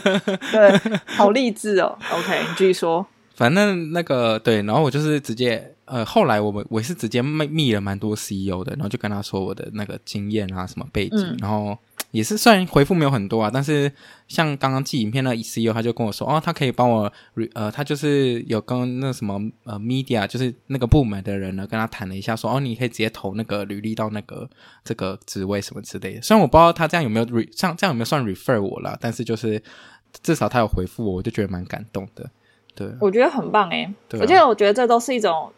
[0.51, 1.97] 对，好励志哦。
[2.11, 3.05] OK，你继续说。
[3.35, 11.77] 反正那个对，然后我就是直接呃，后来我们我是直接密密了蛮多 CEO 的，然后就跟他说我的那个经验啊，什么背景，嗯、然后
[12.11, 13.91] 也是虽然回复没有很多啊，但是
[14.27, 17.11] 像刚刚寄影片那 CEO 他就跟我说哦，他可以帮我
[17.53, 24.47] 呃，他就是有跟那什么呃 media 就是那个部门的人呢跟他谈了一下说，说哦，你可以直接投那个履历到那个
[24.83, 26.21] 这个职位什么之类的。
[26.21, 29.61] 虽然我不知道他这样有没有 re 像这样有没有算 refer 我啦，但是就是
[30.21, 32.29] 至少他有回复我，我就觉得蛮感动的。
[32.75, 35.51] 对，我觉得很棒哎，而且我觉得这都是一种。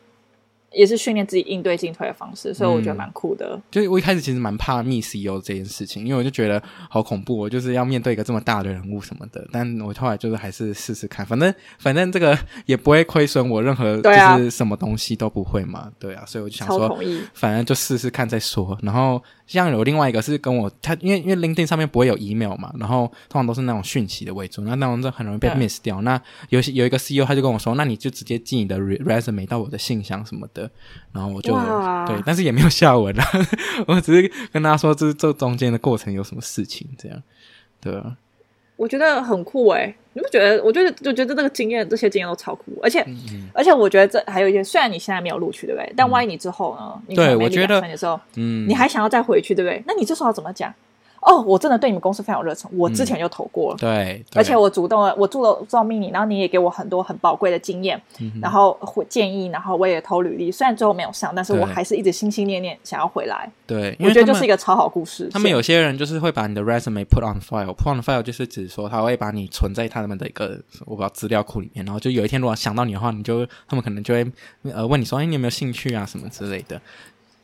[0.71, 3.51] 也是训练自己应对进退的方式，所以我觉得蛮酷的。
[3.54, 9.47] 嗯、就我一开始其实蛮怕 meet CEO 这件事情，因为我就觉得好恐怖，我就是要面对一个这么大的人物什么的。
[9.54, 15.89] 但我后来就是还是试试看，反正反正这个也不会亏损我任何，就是什么东西都不会嘛。
[15.97, 16.99] 对啊，所以我就想说，
[17.34, 18.78] 反正就试试看再说。
[18.82, 26.01] 然后像有另外一个是跟我他，因为因为 LinkedIn 上面不会有 email 嘛，然后通常都是那种讯息的为主，那那种就很容易被 miss 掉。
[26.01, 30.69] 那有有一个 CEO 他就跟我说，那你就直接寄你的 resume 到我的信箱什么的。
[31.12, 31.53] 然后我就
[32.08, 33.23] 对，但是也没有下文了。
[33.88, 37.21] 我只是跟他说，这这中间的过程有什么事情，这样
[37.79, 38.17] 对啊。
[38.75, 40.61] 我觉得很酷哎、欸，你不觉得？
[40.63, 42.77] 我觉得，就觉得这个经验，这些经验都超酷。
[42.81, 45.93] 而且，嗯嗯而且我觉得这还有一件，虽然你现在没有录取，对不对？
[45.95, 47.01] 但万一你之后呢？
[47.07, 47.81] 你对，我觉得
[48.67, 49.81] 你还想要再回去，对不对？
[49.88, 50.73] 那你这时候要怎么讲？
[51.25, 58.77] 哦，我真的对你们公司非常有热忱，我之前就投过了，嗯、对，而且我主动了，我做了招命你，然后你也给我很多很宝贵的经验，嗯、然后
[59.09, 63.51] 建议，然后我也投履历，虽然最后没有上，但是我还是一直心心念念想要回来。
[63.65, 65.27] 对，我觉得就是一个超好故事。
[65.31, 74.31] 他们有些人就是会把你的 resume put on file，put on file 就是指说他会把你存在他们的一个我不知道资料库里面，然后就有一天如果想到你的话，你就他们可能就会
[74.63, 76.79] 呃问你说，哎，你有没有兴趣啊什么之类的。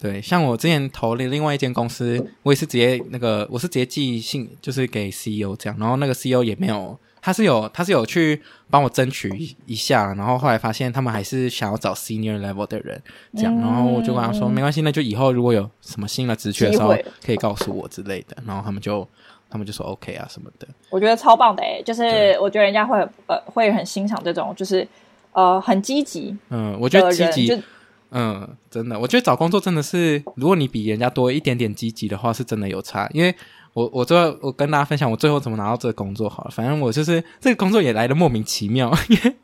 [0.01, 9.29] 对，像我之前投了另外一间公司，我也是直接那个，我是直接寄信，就是给 CEO 这样，然后那个 CEO 也没有，他是有，他是有去帮我争取
[9.67, 12.99] 一下，然后后来发现他们还是想要找 senior level 的人，
[13.37, 19.07] 这样，然后我就跟他说，没关系，那就以后如果有什么新的职缺的时候，可以告诉我之类的，然后他们就
[19.51, 24.87] 他们就说 OK 啊什么的，我觉得超棒的诶，就是我觉得人家会呃会很欣赏这种，就是
[25.33, 27.63] 呃很积极，嗯，我觉得积极。
[28.11, 33.09] 嗯，真的，我觉得找工作真的是，如果你比人家多一点点积极的话，是真的有差。
[33.13, 33.33] 因为
[33.73, 36.51] 我，我最后我跟大家分享我最后怎么拿到这个工作好了。
[36.51, 39.35] 反正我就是这个工作也来的莫名其妙， 因为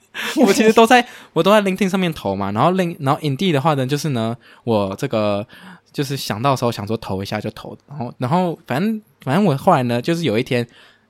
[0.46, 5.48] 我其实都在我都在 LinkedIn 上面投嘛，然后 Link 然后 Indeed 的话呢，就是呢，我这个
[5.94, 10.68] 就是想到时候想说投一下就投，然后然后反正反正我后来呢，就是有一天。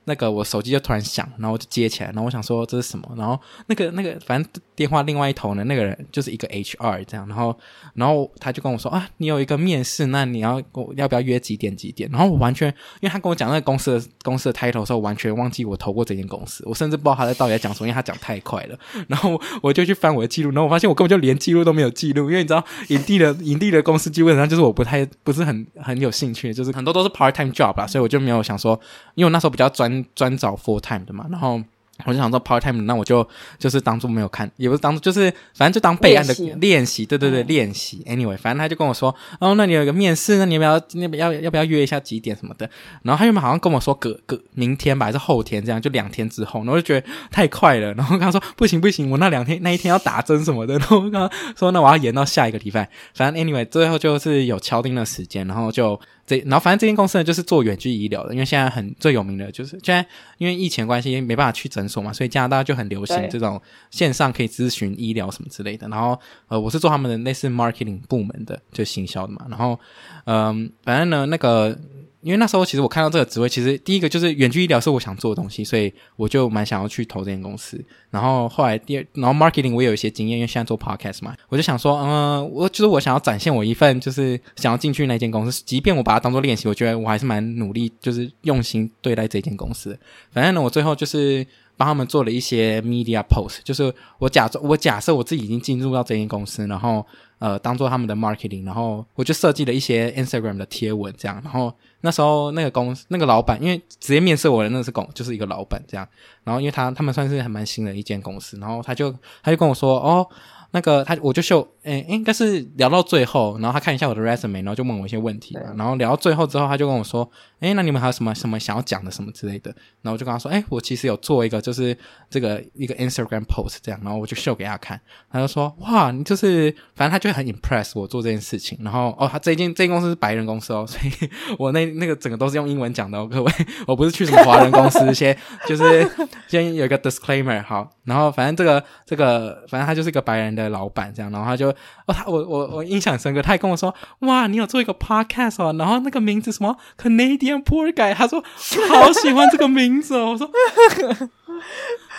[0.08, 3.06] 那个我手机就突然响，然后我就接起来，然后我想说这是什么？
[3.16, 7.56] 然后那个那个反正电话另外一头呢，那个人就是一个 HR 这样，然后
[7.94, 12.08] 然后他就跟我说啊，你有一个面试，那你要我要不要约几点几点？
[12.10, 12.68] 然后我完全
[13.00, 18.78] 因为他跟我讲那个公司的公司的 title 的时候，完全忘记我投过这间公司，我甚至不知道他在到底在讲什么，因为他讲太快了。
[19.08, 28.78] 然后我就去翻我的记录，然后我发现我根本就连记录都没有记录，因为你知道影帝的 影帝的公司基本上就是我不太不是很很有兴趣，就是很多都是 part time job 啦，所以我就没有想说，
[29.14, 31.60] 因为我那时候比较专专找 full time 的嘛，然后
[32.06, 38.04] 我就想说 part time，那我就就是当做没有看，也不是当做就是反正就当备案的练习，对对对，练习。
[38.06, 42.70] Anyway，反正他就跟我说，哦，那你有一个面试，那你要不要那要要不要约一下几点什么的？
[43.02, 52.88] 然后他原本好像跟我说隔隔明天吧，还是后天这样，就两天之后，然后我就觉得太快了，然后跟他说不行不行，我那两天那一天要打针什么的，然后跟他说那我要延到下一个礼拜。
[53.12, 56.00] 反正 Anyway，最后就是有敲定的时间，然后就。
[56.28, 63.60] 这然后反正这间公司呢，就是做远距医疗的，因为现在很最有名的就是现在因为疫情关系没办法去诊所嘛，所以加拿大就很流行这种
[63.90, 65.88] 线上可以咨询医疗什么之类的。
[65.88, 69.46] 然后呃，我是做他们的类似 marketing 部门的，就行销的嘛。
[69.48, 69.80] 然后
[70.26, 71.76] 嗯、呃，反正呢那个。
[72.20, 77.82] 因为那时候其实我看到这个职位，其实第一个就是远距医疗是我想做的东西，所以我就蛮想要去投这间公司。
[78.10, 89.98] 然后后来第二，然后 marketing 我也有一些经验，因为现在做 podcast 嘛，我就想说，嗯，我就是我想要展现我一份，就是想要进去那间公司，即便我把它当做练习，我觉得我还是蛮努力，就是用心对待这间公司。
[90.32, 91.46] 反正呢，我最后就是
[91.78, 97.06] 帮他们做了一些 media post，就是我假装我假设我自己已经进入到这间公司，然后。
[97.40, 101.40] 呃，当做他们的 marketing，然后我就设计了一些 Instagram 的贴文，这样。
[101.44, 106.04] 然后那时候那个公司那个老板，因为直接面试我的那是公，就是一个老板这样。
[106.42, 110.26] 然后因为他他们算是还蛮新的一间公司，然后他就他就跟我说，哦。
[110.70, 117.28] 那个他我就秀，诶，应该是聊到最后，然后他看一下我的 resume，然后就问我一些问题，然后聊到最后之后，他就跟我说，
[117.60, 119.70] 诶，那你们还有什么什么想要讲的什么之类的，
[120.02, 121.96] 然后我就跟他说，诶，我其实有做一个就是
[122.28, 133.52] 这个一个 Instagram post 这样，然后我就秀给他看，他就说，哇，你就是反正他就很 impress 我做这件事情，然后哦，他这间这间公司是白人公司哦，所以我那那个整个都是用英文讲的哦，各位，
[133.86, 135.34] 我不是去什么华人公司，先
[135.66, 136.06] 就是
[136.48, 141.74] 先有一个 disclaimer 好，然后反正这个这个反正他就是一个白人的老板这样，然后他就
[142.06, 148.42] 哦，他我我我印象深刻，他还跟我说，哇，你有做一个 podcast 哦，然后那个名字什么 Canadian Poor Guy，他说
[148.88, 150.50] 好喜欢这个名字哦，我说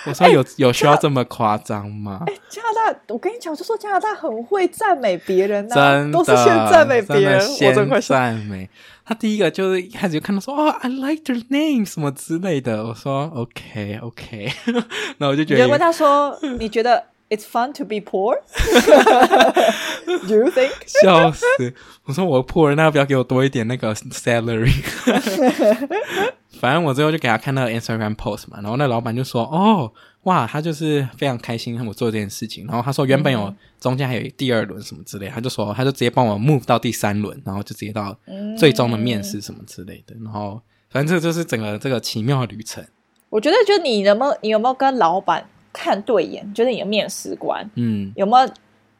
[0.05, 2.23] 我说有有需要这么夸张吗？
[2.27, 8.69] 哎，加拿大，我跟你讲，我就说加拿大很会赞美别人呐、啊，真的都是先赞美别人，先赞美。
[9.05, 14.53] 他第一个就是一开始就看到说，哦，I like their name 什么之类的，我说 OK OK，
[15.17, 18.39] 那我就觉得，你就问他说，你觉得？It's fun to be poor.
[20.27, 20.71] Do you think?
[20.85, 21.73] 笑死！
[22.05, 24.73] 我说我 poor，那要不要给我多一点那个 salary？
[26.59, 29.89] 反正我最后就给他看那个 Instagram post 嘛，然后那老板就说：“哦，
[30.23, 38.17] 哇，他就是非常开心我做这件事情。”然后他说原本有中间还有第二轮什么之类，他就说他就直接帮我 move 到第三轮，然后就直接到
[38.57, 40.13] 最终的面试什么之类的。
[40.21, 42.83] 然后反正这就是整个这个奇妙的旅程。
[43.29, 45.47] 我觉得，就你有没有你有没有跟老板？
[45.71, 48.51] 看对眼，就是你的面试官，嗯，有没有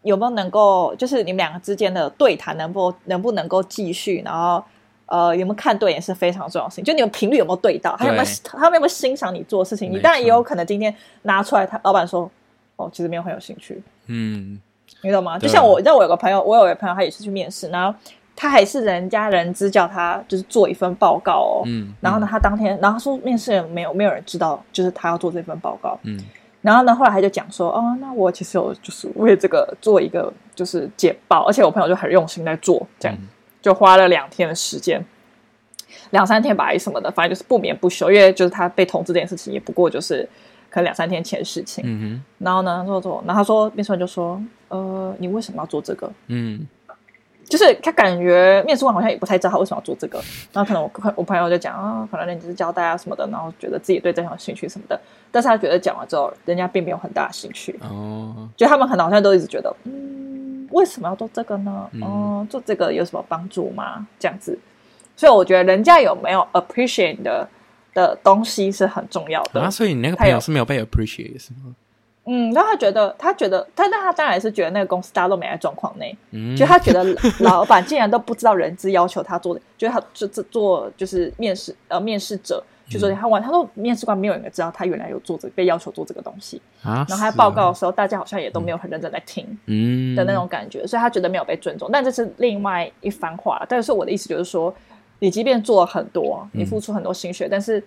[0.04, 4.22] 有没有能够，就是你们两个之间的对谈，能不能不能够继续？
[4.24, 4.64] 然后，
[5.08, 6.84] 呃，有没有看对眼是非常重要的事情。
[6.84, 7.96] 就你们频率有没有对到？
[7.98, 9.92] 他有没有他有没有欣赏你做的事情？
[9.92, 12.30] 你当然也有可能今天拿出来，他老板说，
[12.78, 14.58] 哦，其实没有很有兴趣，嗯，
[15.02, 15.38] 你懂吗？
[15.38, 17.94] 就像我，你知道我有个朋友，我有个朋友，他也是去面试，然后
[18.38, 26.18] 他还是人家人资叫他就是做一份报告哦，嗯，然后呢，他当天，然后他说面试人没有没有人知道，就是他要做这份报告，嗯。
[26.62, 33.18] 然后呢，后来他就讲说，哦，那我其实有就是为这个做一个就是简报，而且我朋友就很用心在做，这样
[33.62, 35.04] 就花了两天的时间，
[36.10, 40.28] 两三天吧，什么的，反正就是不眠不休，因为就是他被通知这件事情也不过就是
[40.70, 41.84] 可能两三天前的事情。
[41.88, 42.24] 嗯哼。
[42.40, 46.12] 然后呢，做做，然后他说面试官就说，呃，你为什么要做这个？
[46.28, 46.68] 嗯。
[47.50, 50.22] 就是他感觉面试官好像也不太知道他为什么要做这个，
[50.54, 55.00] 然后可能我我朋友就讲啊，可能人家是交代啊什么的，然后觉得自己对这项有兴趣什么的，
[55.32, 61.90] 但是他觉得讲完之后，人家并没有很大的兴趣哦，就他们可能好像都一直觉得，嗯，为什么要做这个呢？
[61.94, 64.06] 嗯、哦，做这个有什么帮助吗？
[64.20, 64.58] 这样子，
[65.18, 67.50] 所以我觉得人家有没有 appreciate 的
[67.96, 69.60] 的东西是很重要的。
[69.60, 71.74] 啊，所以你那个朋友是没有被 appreciate 是吗？
[72.32, 77.04] 嗯，那他觉得，他觉得，他那他当然是觉得那个公司大家都没在状况内，嗯，就他觉得
[77.40, 93.66] 老板竟然都不知道人资要求他做的，就是他做做做就是面试呃面试者就说他完，他说面试官没有人知道他原来有做这个，被要求做这个东西啊，然后他报告的时候，大家好像也都没有很认真在听，嗯的那种感觉，所以他觉得没有被尊重，但这是另外一番话。
[93.68, 94.74] 但是我的意思就是说，
[95.20, 97.84] 你即便做了很多，你付出很多心血，但是。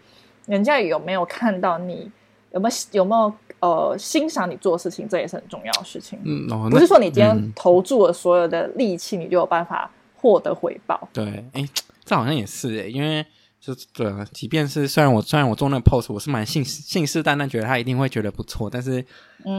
[0.47, 2.11] 人家有没有看到你，
[2.55, 6.19] 有没有有没有呃欣赏你做的事情，这也是很重要的事情。
[6.25, 11.09] 嗯，哦、不是说你今天投注了所有的力气，你就有办法获得回报。
[11.13, 11.69] 对，哎，
[12.05, 13.25] 这好像也是哎，因为。
[13.65, 19.05] 就对啊，即便是虽然我虽然我做那个 pose，我是蛮信信誓旦旦觉得他一定会觉得不错，但是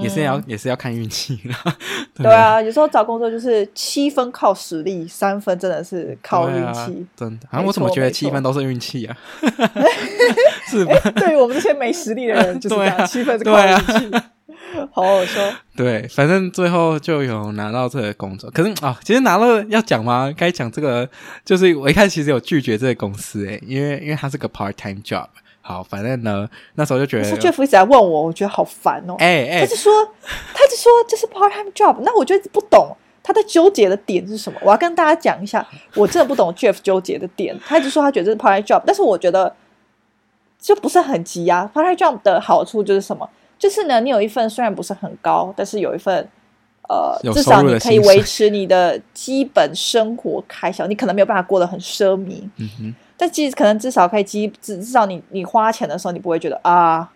[0.02, 1.76] 也是要、嗯、也是要看运气啦。
[2.14, 7.06] 对啊，有时候找工作就是七分靠实力，三分真的是靠运气。
[7.16, 9.18] 真的，好像我怎么觉得七分都是运气啊？
[10.68, 10.94] 是吧？
[11.16, 14.12] 对于我们这些没实力的人，就是这样，七分是靠运气。
[14.92, 18.50] 好好说， 对，反正最后就有拿到这个工作。
[18.52, 20.34] 可是啊、哦，其实拿了要讲吗？
[20.36, 21.08] 该讲这个，
[21.46, 25.28] 就是我一开始其实有拒绝这个公司诶，因为因为它是个 part time job。
[25.66, 26.46] 好，反正呢，
[26.76, 29.16] 那时候就觉得，是 Jeff 一直在问我，我觉得好烦哦。
[29.20, 29.94] 哎哎，他就说，
[30.54, 32.94] 他就说这是 part time job，那我就不懂
[33.24, 34.60] 他在纠结的点是什么。
[34.62, 35.66] 我要跟大家讲一下，
[35.96, 37.58] 我真的不懂 Jeff 纠结的点。
[37.66, 39.56] 他一直说他觉得这是 part time job，但是我觉得
[40.60, 41.72] 就不是很急啊。
[41.74, 43.30] part time job 的好处就是什么？
[43.64, 46.28] 就是呢，你有一份虽然不是很高，但是有一份，
[46.90, 50.86] 呃，至少你可以维持你的基本生活开销。
[50.86, 57.10] 你可能没有办法过得很奢靡，嗯哼，但其实可能至少可以基至至少你你花钱的时候，你不会觉得啊，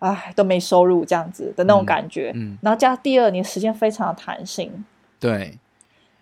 [0.00, 2.32] 哎，都没收入这样子的那种感觉。
[2.34, 4.84] 嗯，嗯，然后加第二，你的时间非常的弹性，
[5.20, 5.56] 对。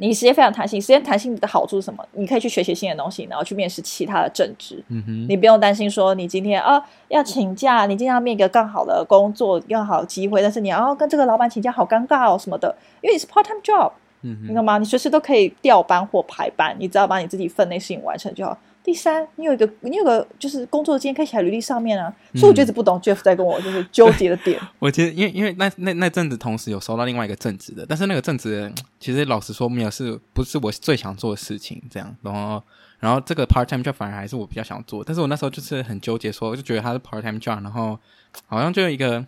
[0.03, 2.05] 你时间非常弹性，时间弹性的好处是什么？
[2.13, 4.83] 你可以去学习新的东西，然后去面试其他的正职。
[4.89, 13.93] 嗯哼，你不用担心说你今天啊要请假，你今天要面一个更好的工作，更好的机会，但是你要跟这个老板请假，好尴尬哦什么的，因为你是 part time job，
[14.23, 14.79] 嗯哼，你懂吗？
[14.79, 18.59] 你随时都可以调班或排班，你只要把你自己分内事情完成就好。
[18.85, 24.61] 第三，你有一个，你有个就是工作经验可以写在履历上面啊，嗯、所以我觉得不懂 Jeff 在跟我就是纠结的点。
[24.81, 32.63] 我其实，因为因为那那那阵子同时有收到另外一个正职的，但是那个正职其实老实说没有是不是我最想做的事情，这样，然后
[32.99, 37.99] 然后这个 part time job 反而还是我比较想做，但是我那时候就是很纠结说，说我就觉得他是 part time job，然后
[38.47, 39.25] 好像就有一个。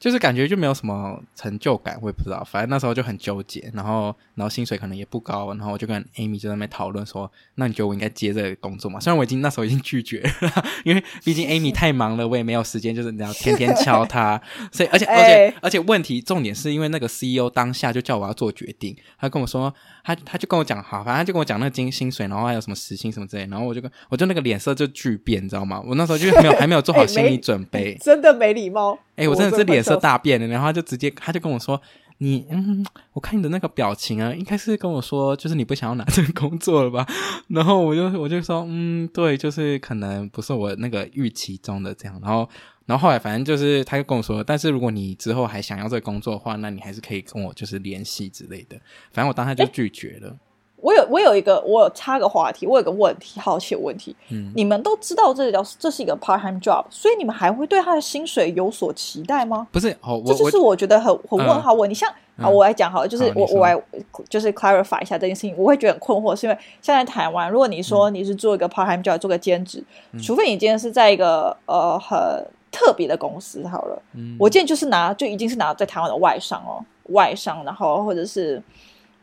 [0.00, 8.98] 就是感觉就没有什么成就感，我也不知道，反正那时候就很纠结，然后然后薪水可能也不高，然后我就跟 Amy 就在那边讨论说，那你觉得我应该接这个工作吗？
[8.98, 14.40] 虽然我已经那时候已经拒绝了，因为毕竟 Amy 太忙了，我也没有时间，就是你要天天敲他，
[14.72, 25.82] 所以而且而且而且问题重点是因为那个 CEO 当下就叫我要做决定，他跟我说，他他就跟我讲，好，反正他就跟我讲那个金薪水，然后还有什么时薪什么之类，然后我就跟我就那个脸色就巨变，你知道吗？
[25.86, 28.98] 我那时候就没有还没有做好心理准备， 真的没礼貌。
[29.16, 31.78] 哎、欸，我真的是脸色大变的，然后他就直接，他就跟我说
[32.18, 32.82] ：“你，嗯，
[33.12, 37.06] 我看你的那个表情啊，应该是跟我说，就是你不想要拿这个工作了吧？”
[37.48, 42.48] 然后我就我就说：“嗯，对，就是可能不是我那个预期中的这样。”然后，
[42.90, 48.76] 然后后来反正就是，他就跟我说：“但是如果你之后还想要这个工作的话，那你还是可以跟我就是联系之类的。”
[49.14, 50.28] 反正我当时就拒绝了。
[50.28, 50.34] 欸
[50.82, 54.16] 我有我有一个我有插个话题，我有个问题，好奇的问题。
[54.30, 59.68] 嗯，你们都知道这叫这是一个 part time job，所以你们还会对他的薪水有所期待吗？
[59.70, 61.92] 不是，哦，这就是我觉得很很问号问你。
[61.92, 63.78] 像啊，我来讲好了，就是我我来
[64.30, 69.84] 就是 clarify 一下这件事情，我会觉得很困惑，是因为现在台湾，如果你说你是做一个 part time job，做个兼职，
[70.22, 72.18] 除非你今天是在一个呃很
[72.70, 74.02] 特别的公司好了，
[74.38, 78.62] 我建议就是拿就已经是拿在台湾的外商哦，外商，然后或者是。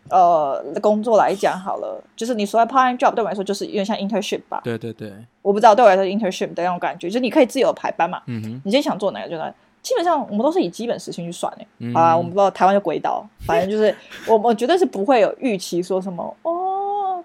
[0.09, 4.61] 呃，工作来讲好了，就是你所谓 part time job 对我来说就是有点像 internship 吧。
[4.63, 8.21] 对对对，我不知道对我来说 internship 的那种感觉，就是你可以自由排班嘛。
[8.27, 8.49] 嗯哼。
[8.63, 11.67] 你今天想做哪个就哪，基本上我们都是以基本时薪去算诶。
[11.79, 13.93] 嗯、好啊，我们不知道台湾就鬼岛，反正就是
[14.29, 16.51] 我我绝对是不会有预期说什么哦，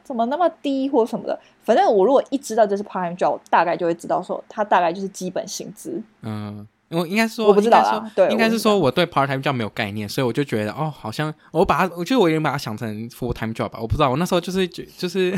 [0.03, 1.39] 怎么那么低或什么的。
[1.63, 6.03] 反正我如果一知道这是 part time job，我大概就会知道说它大概就是基本薪资。
[6.23, 6.67] 嗯。
[6.95, 8.13] 我应该说，我不知道啦。
[8.15, 13.79] 对，应该是说我对 part time job 没有概念，所以我就觉得哦，好像我把它，我觉得我已经把它想成 full time job 吧。
[13.81, 15.35] 我不知道，我那时候就是觉就是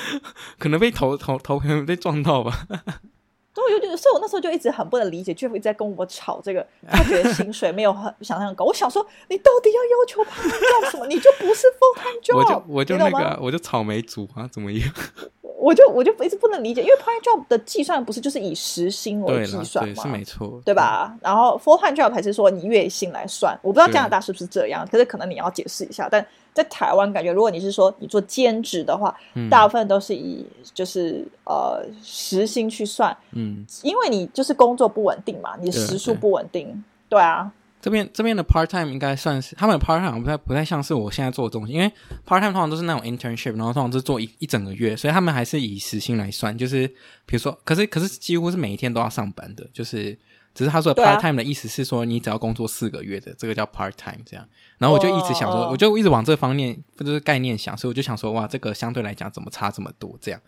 [0.60, 2.52] 可能被头头头可能被撞到吧。
[3.66, 8.64] 对，我就觉得，所以我那时候就一直很不能理解，Jeff 一直在跟我吵这个，他觉得薪水没有很想象很高。
[8.64, 11.06] 我想说，你到底要要求 time job 什么？
[11.06, 12.36] 你就不是 full time job。
[12.36, 14.92] 我就我就那个、啊，我就草莓族啊，怎么样？
[15.60, 19.94] 我就我就一直不能理解，因为 part time job 的计算不是就是以时薪为计算吗？
[19.94, 21.14] 对，是没错，对吧？
[21.20, 23.58] 然后 full time job 还是说你月薪来算？
[23.62, 26.08] 我不知道加拿大是不是这样，可是可能你要解释一下。
[26.10, 36.66] 但在台湾，感觉如果你是说你做兼职的话，嗯、大部分都是以就是呃时薪去算，嗯，因为你就是工作不稳定嘛，你的时数不稳定，
[37.08, 37.52] 对，对啊。
[37.80, 41.86] 这边这边的 part time 应该算是他们的 part time 不太不太像是我现在做的东西，因为
[42.26, 46.56] part time 通常都是那种 internship，然后通常是做一一整个月，所以他们还是以时薪来算。
[46.56, 46.86] 就是
[47.24, 50.18] 比如说，可是可是几乎是每一天都要上班的，就是
[50.54, 54.46] 只是他说的 part time 的意思是说你只要工作四个月的，这个叫 part time 这样。
[54.78, 60.40] 然后我就一直想说，我就一直往这方面就是概念想，所以我就想说，哇，这个相对来讲怎么差这么多这样？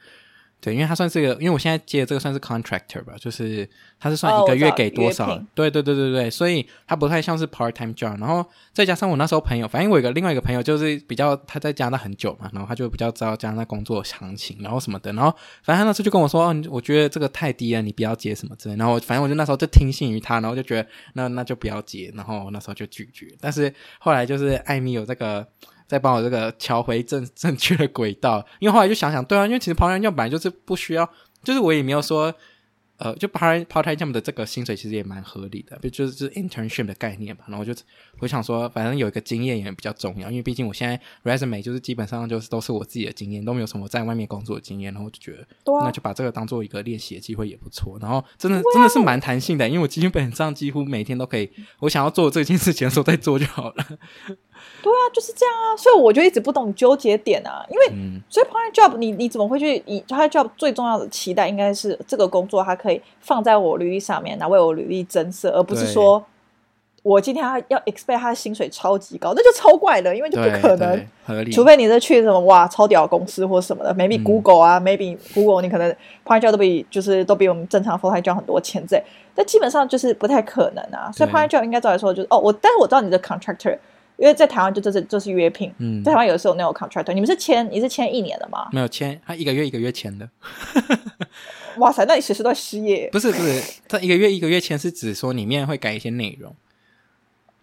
[0.63, 5.29] 对，因为他算是一个，因为我现在接的这个算是 contractor 吧，就是他是算一个月给多少？
[5.33, 8.17] 哦、对对对对对，所以他不太像是 part time job。
[8.21, 15.13] 然后再加上我那时候朋友，反正我有个另外一个朋友，就是比较他在加拿大很久嘛，然后他就比较知道加拿大工作行情，然后什么的。
[15.15, 23.27] 然后反正他那时候就跟我说：“哦，我觉得这个太低了，你不要接什么之类。”然后反正我就那时候就听信于他，然后就觉得那那就不要接，然后那时候就拒绝。
[23.41, 25.45] 但是后来就是艾米有这个。
[25.93, 31.07] 再帮我这个调回正 正确的轨道，因为后来就想想，对啊，因为其实 part time job 本来就是不需要，
[31.45, 32.35] 就是我也没有说，
[32.97, 37.45] 呃，就 part part time job 的这个薪水其实也蛮合理的，就是就是 internship 的概念吧。
[37.47, 37.75] 然后我就
[38.21, 45.47] 我想说，反正有一个经验也比较重要，因为毕竟我现在 resume 就是基本上就是都是我自己的经验，都没有什么在外面工作的经验，然后我就觉得，
[45.85, 47.99] 那就把这个当做一个练习的机会也不错。
[48.01, 53.87] 然后真的真的是蛮弹性的，因为我基本上几乎每天都可以，我想要做这件事情的时候再做就好了。
[54.83, 66.25] 对啊，就是这样啊，所以我就一直不懂纠结点啊，因为、嗯、所以 part time job 你你怎么会去以 part time job 最重要的期待应该是这个工作它可以放在我履历上面，然后为我履历增色，而不是说
[67.05, 71.07] 我今天要 expect 他的薪水超级高，那就超怪的，因为就不可能，
[71.53, 75.89] 除非你是去什么哇超屌公司或什么的，maybe Google 啊、嗯、maybe Google 你可能
[76.25, 79.01] part time job 都比就是都比我们正常 full time job 很多钱这，
[79.33, 83.79] 但基本上就是不太可能啊，所以 part time job 应该照来说就是哦我，但是我知道你的 contractor。
[84.17, 88.69] 因为在台湾就这是就是约聘，嗯，在台湾有时候那种 contractor，你们是签你是签一年的吗？
[88.73, 90.29] 没有签，他一个月一个月签的。
[91.79, 93.09] 哇塞，那你随时都在失业？
[93.11, 96.55] 不是不是，他一个月一个月签是指说里面会改一些内容，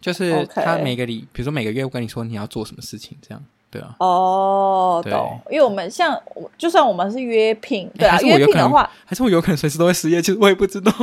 [0.01, 3.95] 就是他每个礼.比如说每个月我跟你说你要做什么事情，这样对啊。
[3.99, 5.39] 哦，懂。
[5.51, 6.19] 因为我们像
[6.57, 10.91] 就算我们是约聘，对啊，约聘的话，还是我有可能随时都会失业，其实我也不知道。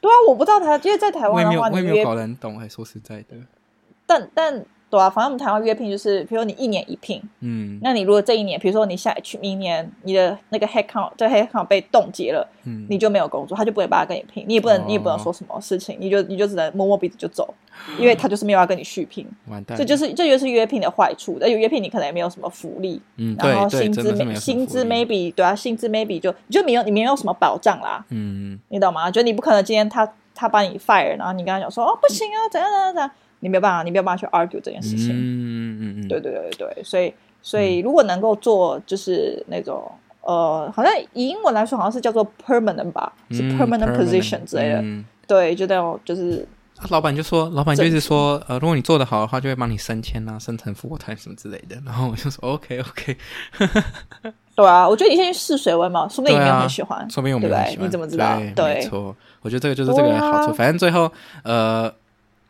[0.00, 3.36] 对啊，我不知道台，因为在台湾的话，我也没有搞得很懂，还说实在的。
[4.08, 17.52] 但但对啊，反正我们台湾约聘就是，比如说你一年一聘，嗯，那你如果这一年，比如说你下去明年你的那个 head count 这 head count 被冻结了，嗯，你就没有工作，他就不会把它跟你聘，你也不能、哦、你也不能说什么事情，你就你就只能摸摸鼻子就走，
[17.98, 29.10] 因为他就是没有要跟你续聘，完蛋，这就是这就是约聘的坏处，而且约聘你可能也没有什么福利，嗯，然后薪资没薪资 maybe 对啊，薪资 maybe 就你就没有你没有什么保障啦，嗯，你懂吗？
[29.10, 33.10] 就你不可能今天他他把你 fire，然后你跟他讲说哦不行啊，怎样怎样怎样。
[33.40, 35.10] 你没有办法，你没有办法去 argue 这件事情。
[35.10, 37.12] 嗯嗯嗯，对对对对，所以
[37.42, 39.90] 所以如果能够做，就是那种、
[40.22, 44.80] 嗯、呃，好像以英文来说，好像是叫做 permanent 吧，嗯、是 permanent position 之类的。
[44.82, 46.46] 嗯、对，就那种就是。
[46.90, 51.76] 老板就说，老板就一直说，呃，如果你做得好的话，就会帮你升迁啊，升成副台什么之类的。
[51.84, 53.16] 然后我就说，OK OK。
[54.54, 57.84] 对啊，我觉得你先去试水温嘛，说不定你没有很喜欢，啊、说不定我没有很喜欢。
[57.84, 58.36] 你怎么知道？
[58.38, 60.50] 对，对没错，我觉得这个就是这个好处。
[60.50, 61.10] 啊、反正最后，
[61.42, 61.92] 呃。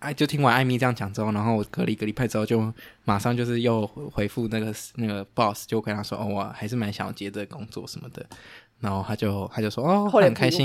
[0.01, 2.72] 哎，就听完艾米这样讲之后，然后我隔离隔离派之后，就
[3.05, 8.24] 马上就是又回复那个那个 boss，就跟他说，哦，我还是蛮想要接这个工作什么的。
[8.80, 10.64] 然后他就他就说哦，很开心，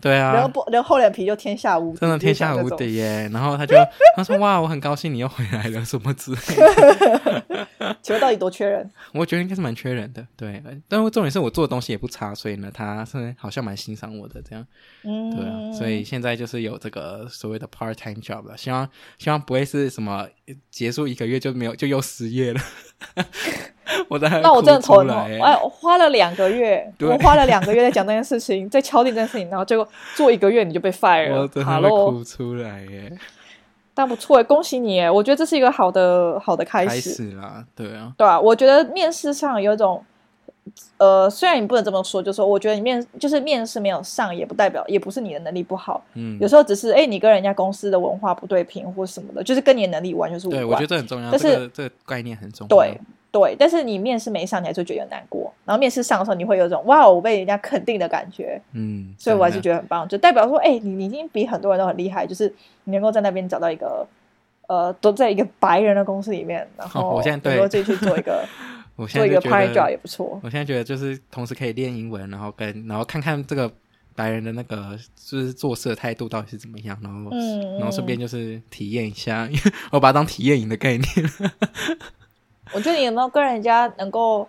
[0.00, 3.28] 对啊，然后不，然后厚脸皮就天下无敌，真的天下无敌耶。
[3.32, 3.76] 然后他就
[4.16, 7.66] 他说哇，我很高兴你又回来了，什么之类的。
[8.02, 8.90] 请问到底多缺人？
[9.12, 10.62] 我觉得应该是蛮缺人的，对。
[10.88, 14.66] 但是重点是我做的东西也不差，所以呢，他是好像蛮欣赏我的这样，
[15.04, 15.72] 嗯，对啊。
[15.72, 18.88] 所以现在就是有这个所谓的 part time job 了，希望
[19.18, 20.26] 希望不会是什么
[20.70, 22.60] 结束一个月就没有就又失业了。
[24.08, 33.12] 我在那我真的头疼，哎，我花了两个月， 我花了两个月在讲这件事情， 在敲定这件事情，然后结果做一个月你就被 fire 了，我真的哭出来耶！
[33.94, 35.10] 但不错哎，恭喜你耶！
[35.10, 40.02] 我觉得这是一个好的好的开始，开始啦，对啊，对啊，我觉得面试上有一种，
[40.96, 50.62] 呃，虽然你不能这么说，就是说我觉得你面就是面试没有上，也不代表也不是你的能力不好，嗯，有时候只是哎，你跟人家公司的文化不对平或什么的，就是跟你的能力完全是无关。
[50.62, 52.98] 对，我觉得这很重要，但是这个这个概念很重要，对。
[53.32, 55.50] 对，但是你面试没上，你还是觉得有难过。
[55.64, 58.60] 然后面试上的时候，你会有种哇，我被人家肯定的感觉。
[58.72, 62.54] 嗯，所以我还是觉得很棒，就代表说，哎，你你已经比很多人都很厉害，就是
[62.84, 64.06] 你能够在那边找到一个，
[64.68, 68.46] 呃，都在一个白人的公司里面，然后我现在对自己去做一个，
[68.96, 70.38] 我现在做一个 part job 也不错。
[70.42, 73.72] 我现在觉得就是同时可以练英文，然后跟然后看看这个
[74.14, 81.06] 白人的那个就是做事的态度到底是怎么样，然后嗯，然后顺便就是体验一下，因为我把它当体验营的概念。
[82.72, 84.48] 我觉得你有没有跟人家能够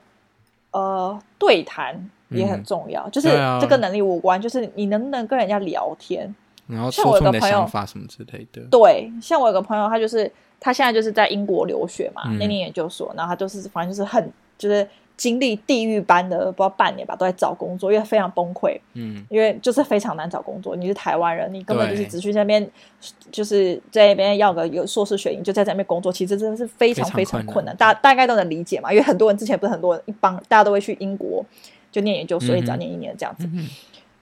[0.71, 1.95] 呃对谈
[2.29, 6.33] 也很重要，嗯、就是这个能力无关，啊、就是你能不能跟人家聊天，
[6.67, 8.61] 然后说出你的想法什么之类的。
[8.71, 14.87] 对，像我有个朋友，他就是他现在就是在英国留学嘛，那年研究所，然后他就是反正就是很就是。
[15.15, 18.77] 经历地狱般的不知道半年吧，都在找工作，因为非常崩溃。
[18.93, 20.75] 嗯，因为就是非常难找工作。
[20.75, 22.67] 你是台湾人，你根本就是只去那边，
[23.31, 27.75] 就是在那边要个有硕士学历，就在那边工作，其实真的是非常非常困难。
[27.77, 31.45] 大大概都能理解嘛，因为很多人之前不是很多人一帮大家都会去英国
[31.91, 33.47] 就念研究所，只要念一年这样子。
[33.53, 33.67] 嗯、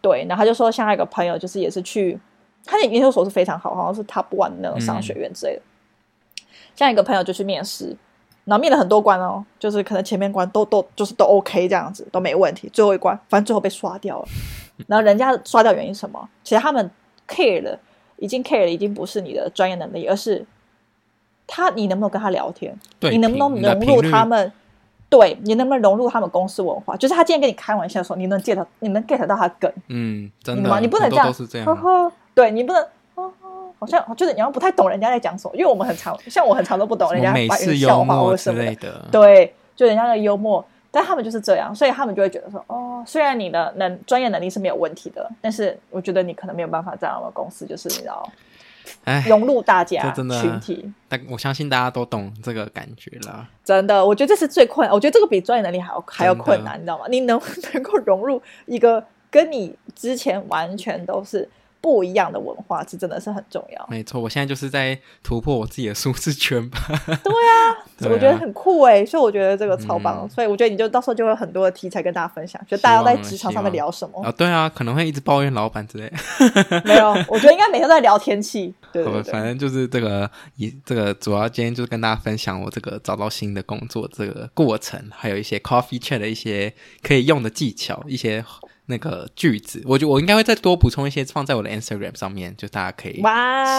[0.02, 2.20] 对，然后他就说，像他一个朋友，就是也是去，
[2.66, 5.62] 他的研究所是非常好，好像是 top one 那种商学院之类的。
[5.62, 6.44] 嗯、
[6.76, 7.96] 像一个朋友就去面试，
[8.52, 14.28] 然后面了很多关哦，就是可能前面关都都就是都 OK 这样子都没问题，最后一关反正最后被刷掉了。
[14.88, 16.28] 然后人家刷掉原因是什么？
[16.44, 16.92] 其实他们
[17.30, 17.80] care 的
[18.18, 20.46] 已经 care 的已经不是你的专业能力，而是
[21.48, 24.52] 他你能不能跟他聊天，对你能不能融入他们，
[25.10, 26.98] 对你能不能融入他们公司文化？
[26.98, 30.80] 就是他今天跟你开玩笑的时候，你能 get 你能 get 到他梗，嗯，真的吗？
[30.82, 32.86] 你不能这样，这样呵呵，对你不能，
[33.82, 40.64] 好像就是你要不太懂人家在讲什么，因为我们很常像我很常都不懂人家白人笑话或什么的，对，就人家的幽默。
[40.94, 48.30] 但他们就是这样，所以他们就会觉得说，哦，虽然你的能专业能力是没有问题的，但是我觉得你可能没有办法在我们公司，就是你知道，
[49.06, 50.92] 哎，融入大家群体。
[51.08, 53.48] 但我相信大家都懂这个感觉了。
[53.64, 57.06] 真的，我觉得这是最困难，我觉得这个比专业能力还要还要困难，你知道吗？
[57.10, 61.50] 你能不 能够融入一个跟你之前完全都是。
[61.82, 63.88] 不一样的文化，这真的是很重要。
[63.90, 66.78] 没错，我现在就是在突破我自己的舒适圈吧。
[66.88, 70.20] 对啊，对啊，我觉得很酷哎，所以我觉得这个超棒。
[70.22, 74.32] 嗯、所以我觉得你就到时候就会有很多的题材跟大家分享，就大家在职场上面聊什么啊？
[74.32, 76.12] 对啊，可能会一直抱怨老板之类。
[76.86, 78.74] 没有，我觉得应该每天都在聊天气。
[78.94, 86.72] 对，对，对，反正就是这个，以这个主要今天就是跟大家分享我这个找到新的工作这个过程，还有一些 coffee chat 的一些
[87.02, 88.46] 可以用的技巧，一些。
[88.88, 93.22] 那个句子，我觉得我应该会再多补充一些，放在我的 Instagram 上面，就大家可以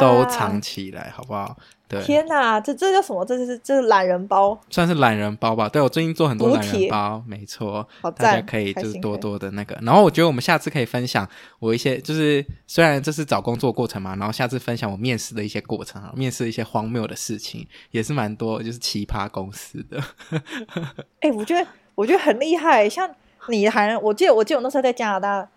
[0.01, 1.57] 收藏起来，好不好？
[1.87, 3.23] 对，天哪，这这叫什么？
[3.23, 5.69] 这是这是懒人包，算是懒人包吧？
[5.69, 9.79] 对，我最近做很多懒人包，没错，好大家可以就是多多的那个。
[9.83, 11.29] 然后我觉得我们下次可以分享
[11.59, 20.03] 我一些，就是虽然这是找工作过程嘛，然后下次分享我面试的一些过程啊，面试一些荒谬的事情，也是蛮多，就是奇葩公司的。
[21.21, 23.11] 哎、欸，我觉得我觉得很厉害，像。
[23.49, 25.49] 你还我记得我记得我那时候在加拿大，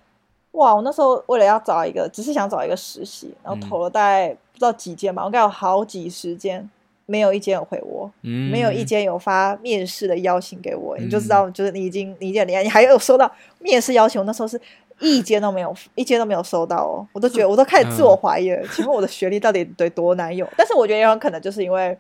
[0.51, 0.73] 哇！
[0.75, 6.67] 我那时候为了要找一个，只是想找一个实习，然后投了大概不知道几间吧，我应该有好几十间，
[7.05, 14.59] 没有一间有回我，嗯、没有一间有发面试的邀请给我，嗯、你就知道，就是你已经你已经你你还有收到面试邀请，我那时候是
[14.99, 20.49] 一间都没有， 一间都没有收到哦，我都觉得我都开始自我怀疑了，请问我的学历到底得多难用？
[20.57, 21.97] 但是我觉得也有可能就是因为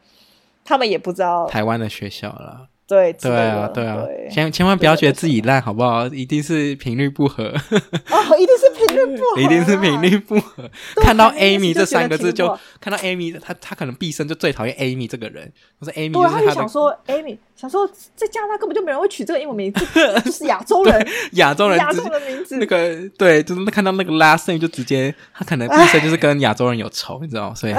[0.63, 2.67] 他们也不知道台湾的学校了。
[2.87, 6.05] 对对啊，对啊，千千万不要觉得自己烂，好不好？
[6.07, 7.45] 一定是频率不合。
[7.45, 10.69] 哦，一定是频率不合，一定是频率不合。
[10.97, 12.47] 看到 Amy 这三个字，就
[12.79, 15.51] 看到 Amy，他他可能毕生就最讨厌 Amy 这个人。
[15.79, 19.83] 我说 Amy，对，他就想说 Amy，想说在加拿大根本就没人会取这个英文名字，
[20.23, 22.57] 就是亚洲人，亚洲人，亚洲的名字。
[22.57, 27.55] 那个对，就是看到那个 last name 就直接，他可能毕生就是跟亚洲人有仇，你知道吗？
[27.55, 27.73] 所以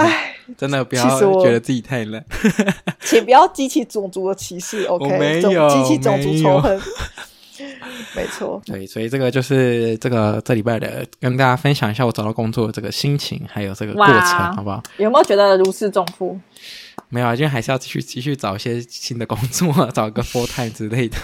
[0.56, 2.24] 真的不要觉得自己太烂，
[3.02, 4.84] 请不要激起种族的歧视。
[4.84, 5.68] OK，没有。
[5.68, 6.80] 激起种族仇恨，
[8.14, 8.60] 没错。
[8.64, 14.82] 对，所以这个就是这个这礼拜的，跟大家分享一下我找到工作的这个心情，还有这个过程，好不好？
[14.98, 16.38] 有没有觉得如释重负？
[17.08, 21.16] 没有啊，因为还是要继续继续找一些新的工作，找一个 full time 之类的。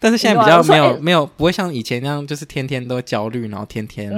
[0.00, 4.10] 但是现在比较没有没有，没有不会像以前那样，就是天天都焦虑，然后天天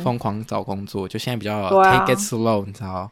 [0.00, 1.06] 疯狂找工作。
[1.06, 3.08] 嗯、就现在比较 take it slow，你知道？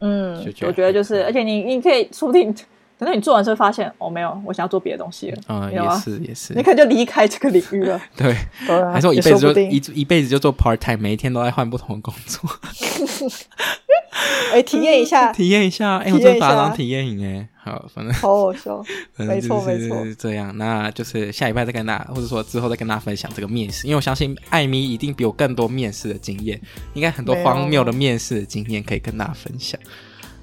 [0.00, 2.54] 嗯，我觉得就是，而且你你可以说不定。
[3.00, 5.38] 等到你做完之后，发现哦，没有，我想要做别的东西了。
[5.48, 8.00] 嗯，也是也是，你可能就离开这个领域了。
[8.16, 8.34] 对，
[8.92, 12.50] 还是我一辈子就一一辈子就做 part time，每一天都在换不同的工作。
[14.52, 17.48] 哎，体验一下， 体验一下，哎，我真的把它当体验营哎。
[17.54, 18.82] 好，反正好好笑，
[19.18, 26.58] 没错没错，这样，那就是下一拜再跟大家，或者说之后再跟大家分享这个面试，因为我相信艾米一定比我更多面试的经验，
[26.94, 29.78] 应该很多荒谬的面试的经验可以跟大家分享。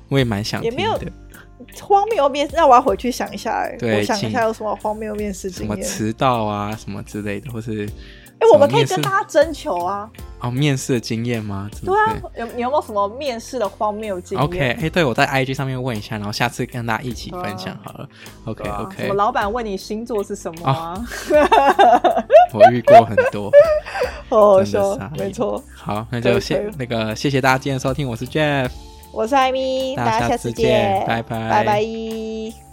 [0.09, 1.11] 我也蛮想听的。
[1.81, 7.89] 荒谬面试，那我要回去想一下哎，我想一下有什么荒谬面试经验，什么迟到啊，什么之类的，或是
[8.45, 10.09] 哎，我们可以跟大家征求啊。
[10.41, 11.69] 哦，面试的经验吗？
[11.83, 18.07] 对啊，有你有没有什么面试的荒谬经验？OK，哎，对我在 IG 上面问一下，然后下次跟大家一起分享好了。
[18.45, 21.03] OK OK，什么老板问你星座是什么啊？
[22.53, 23.49] 我遇过很多，
[24.29, 25.63] 好笑，没错。
[25.73, 28.69] 好，那就谢那个谢谢大家今天收听，我是 Jeff。
[29.11, 32.64] 我是艾米，大家下次见，拜拜，拜拜。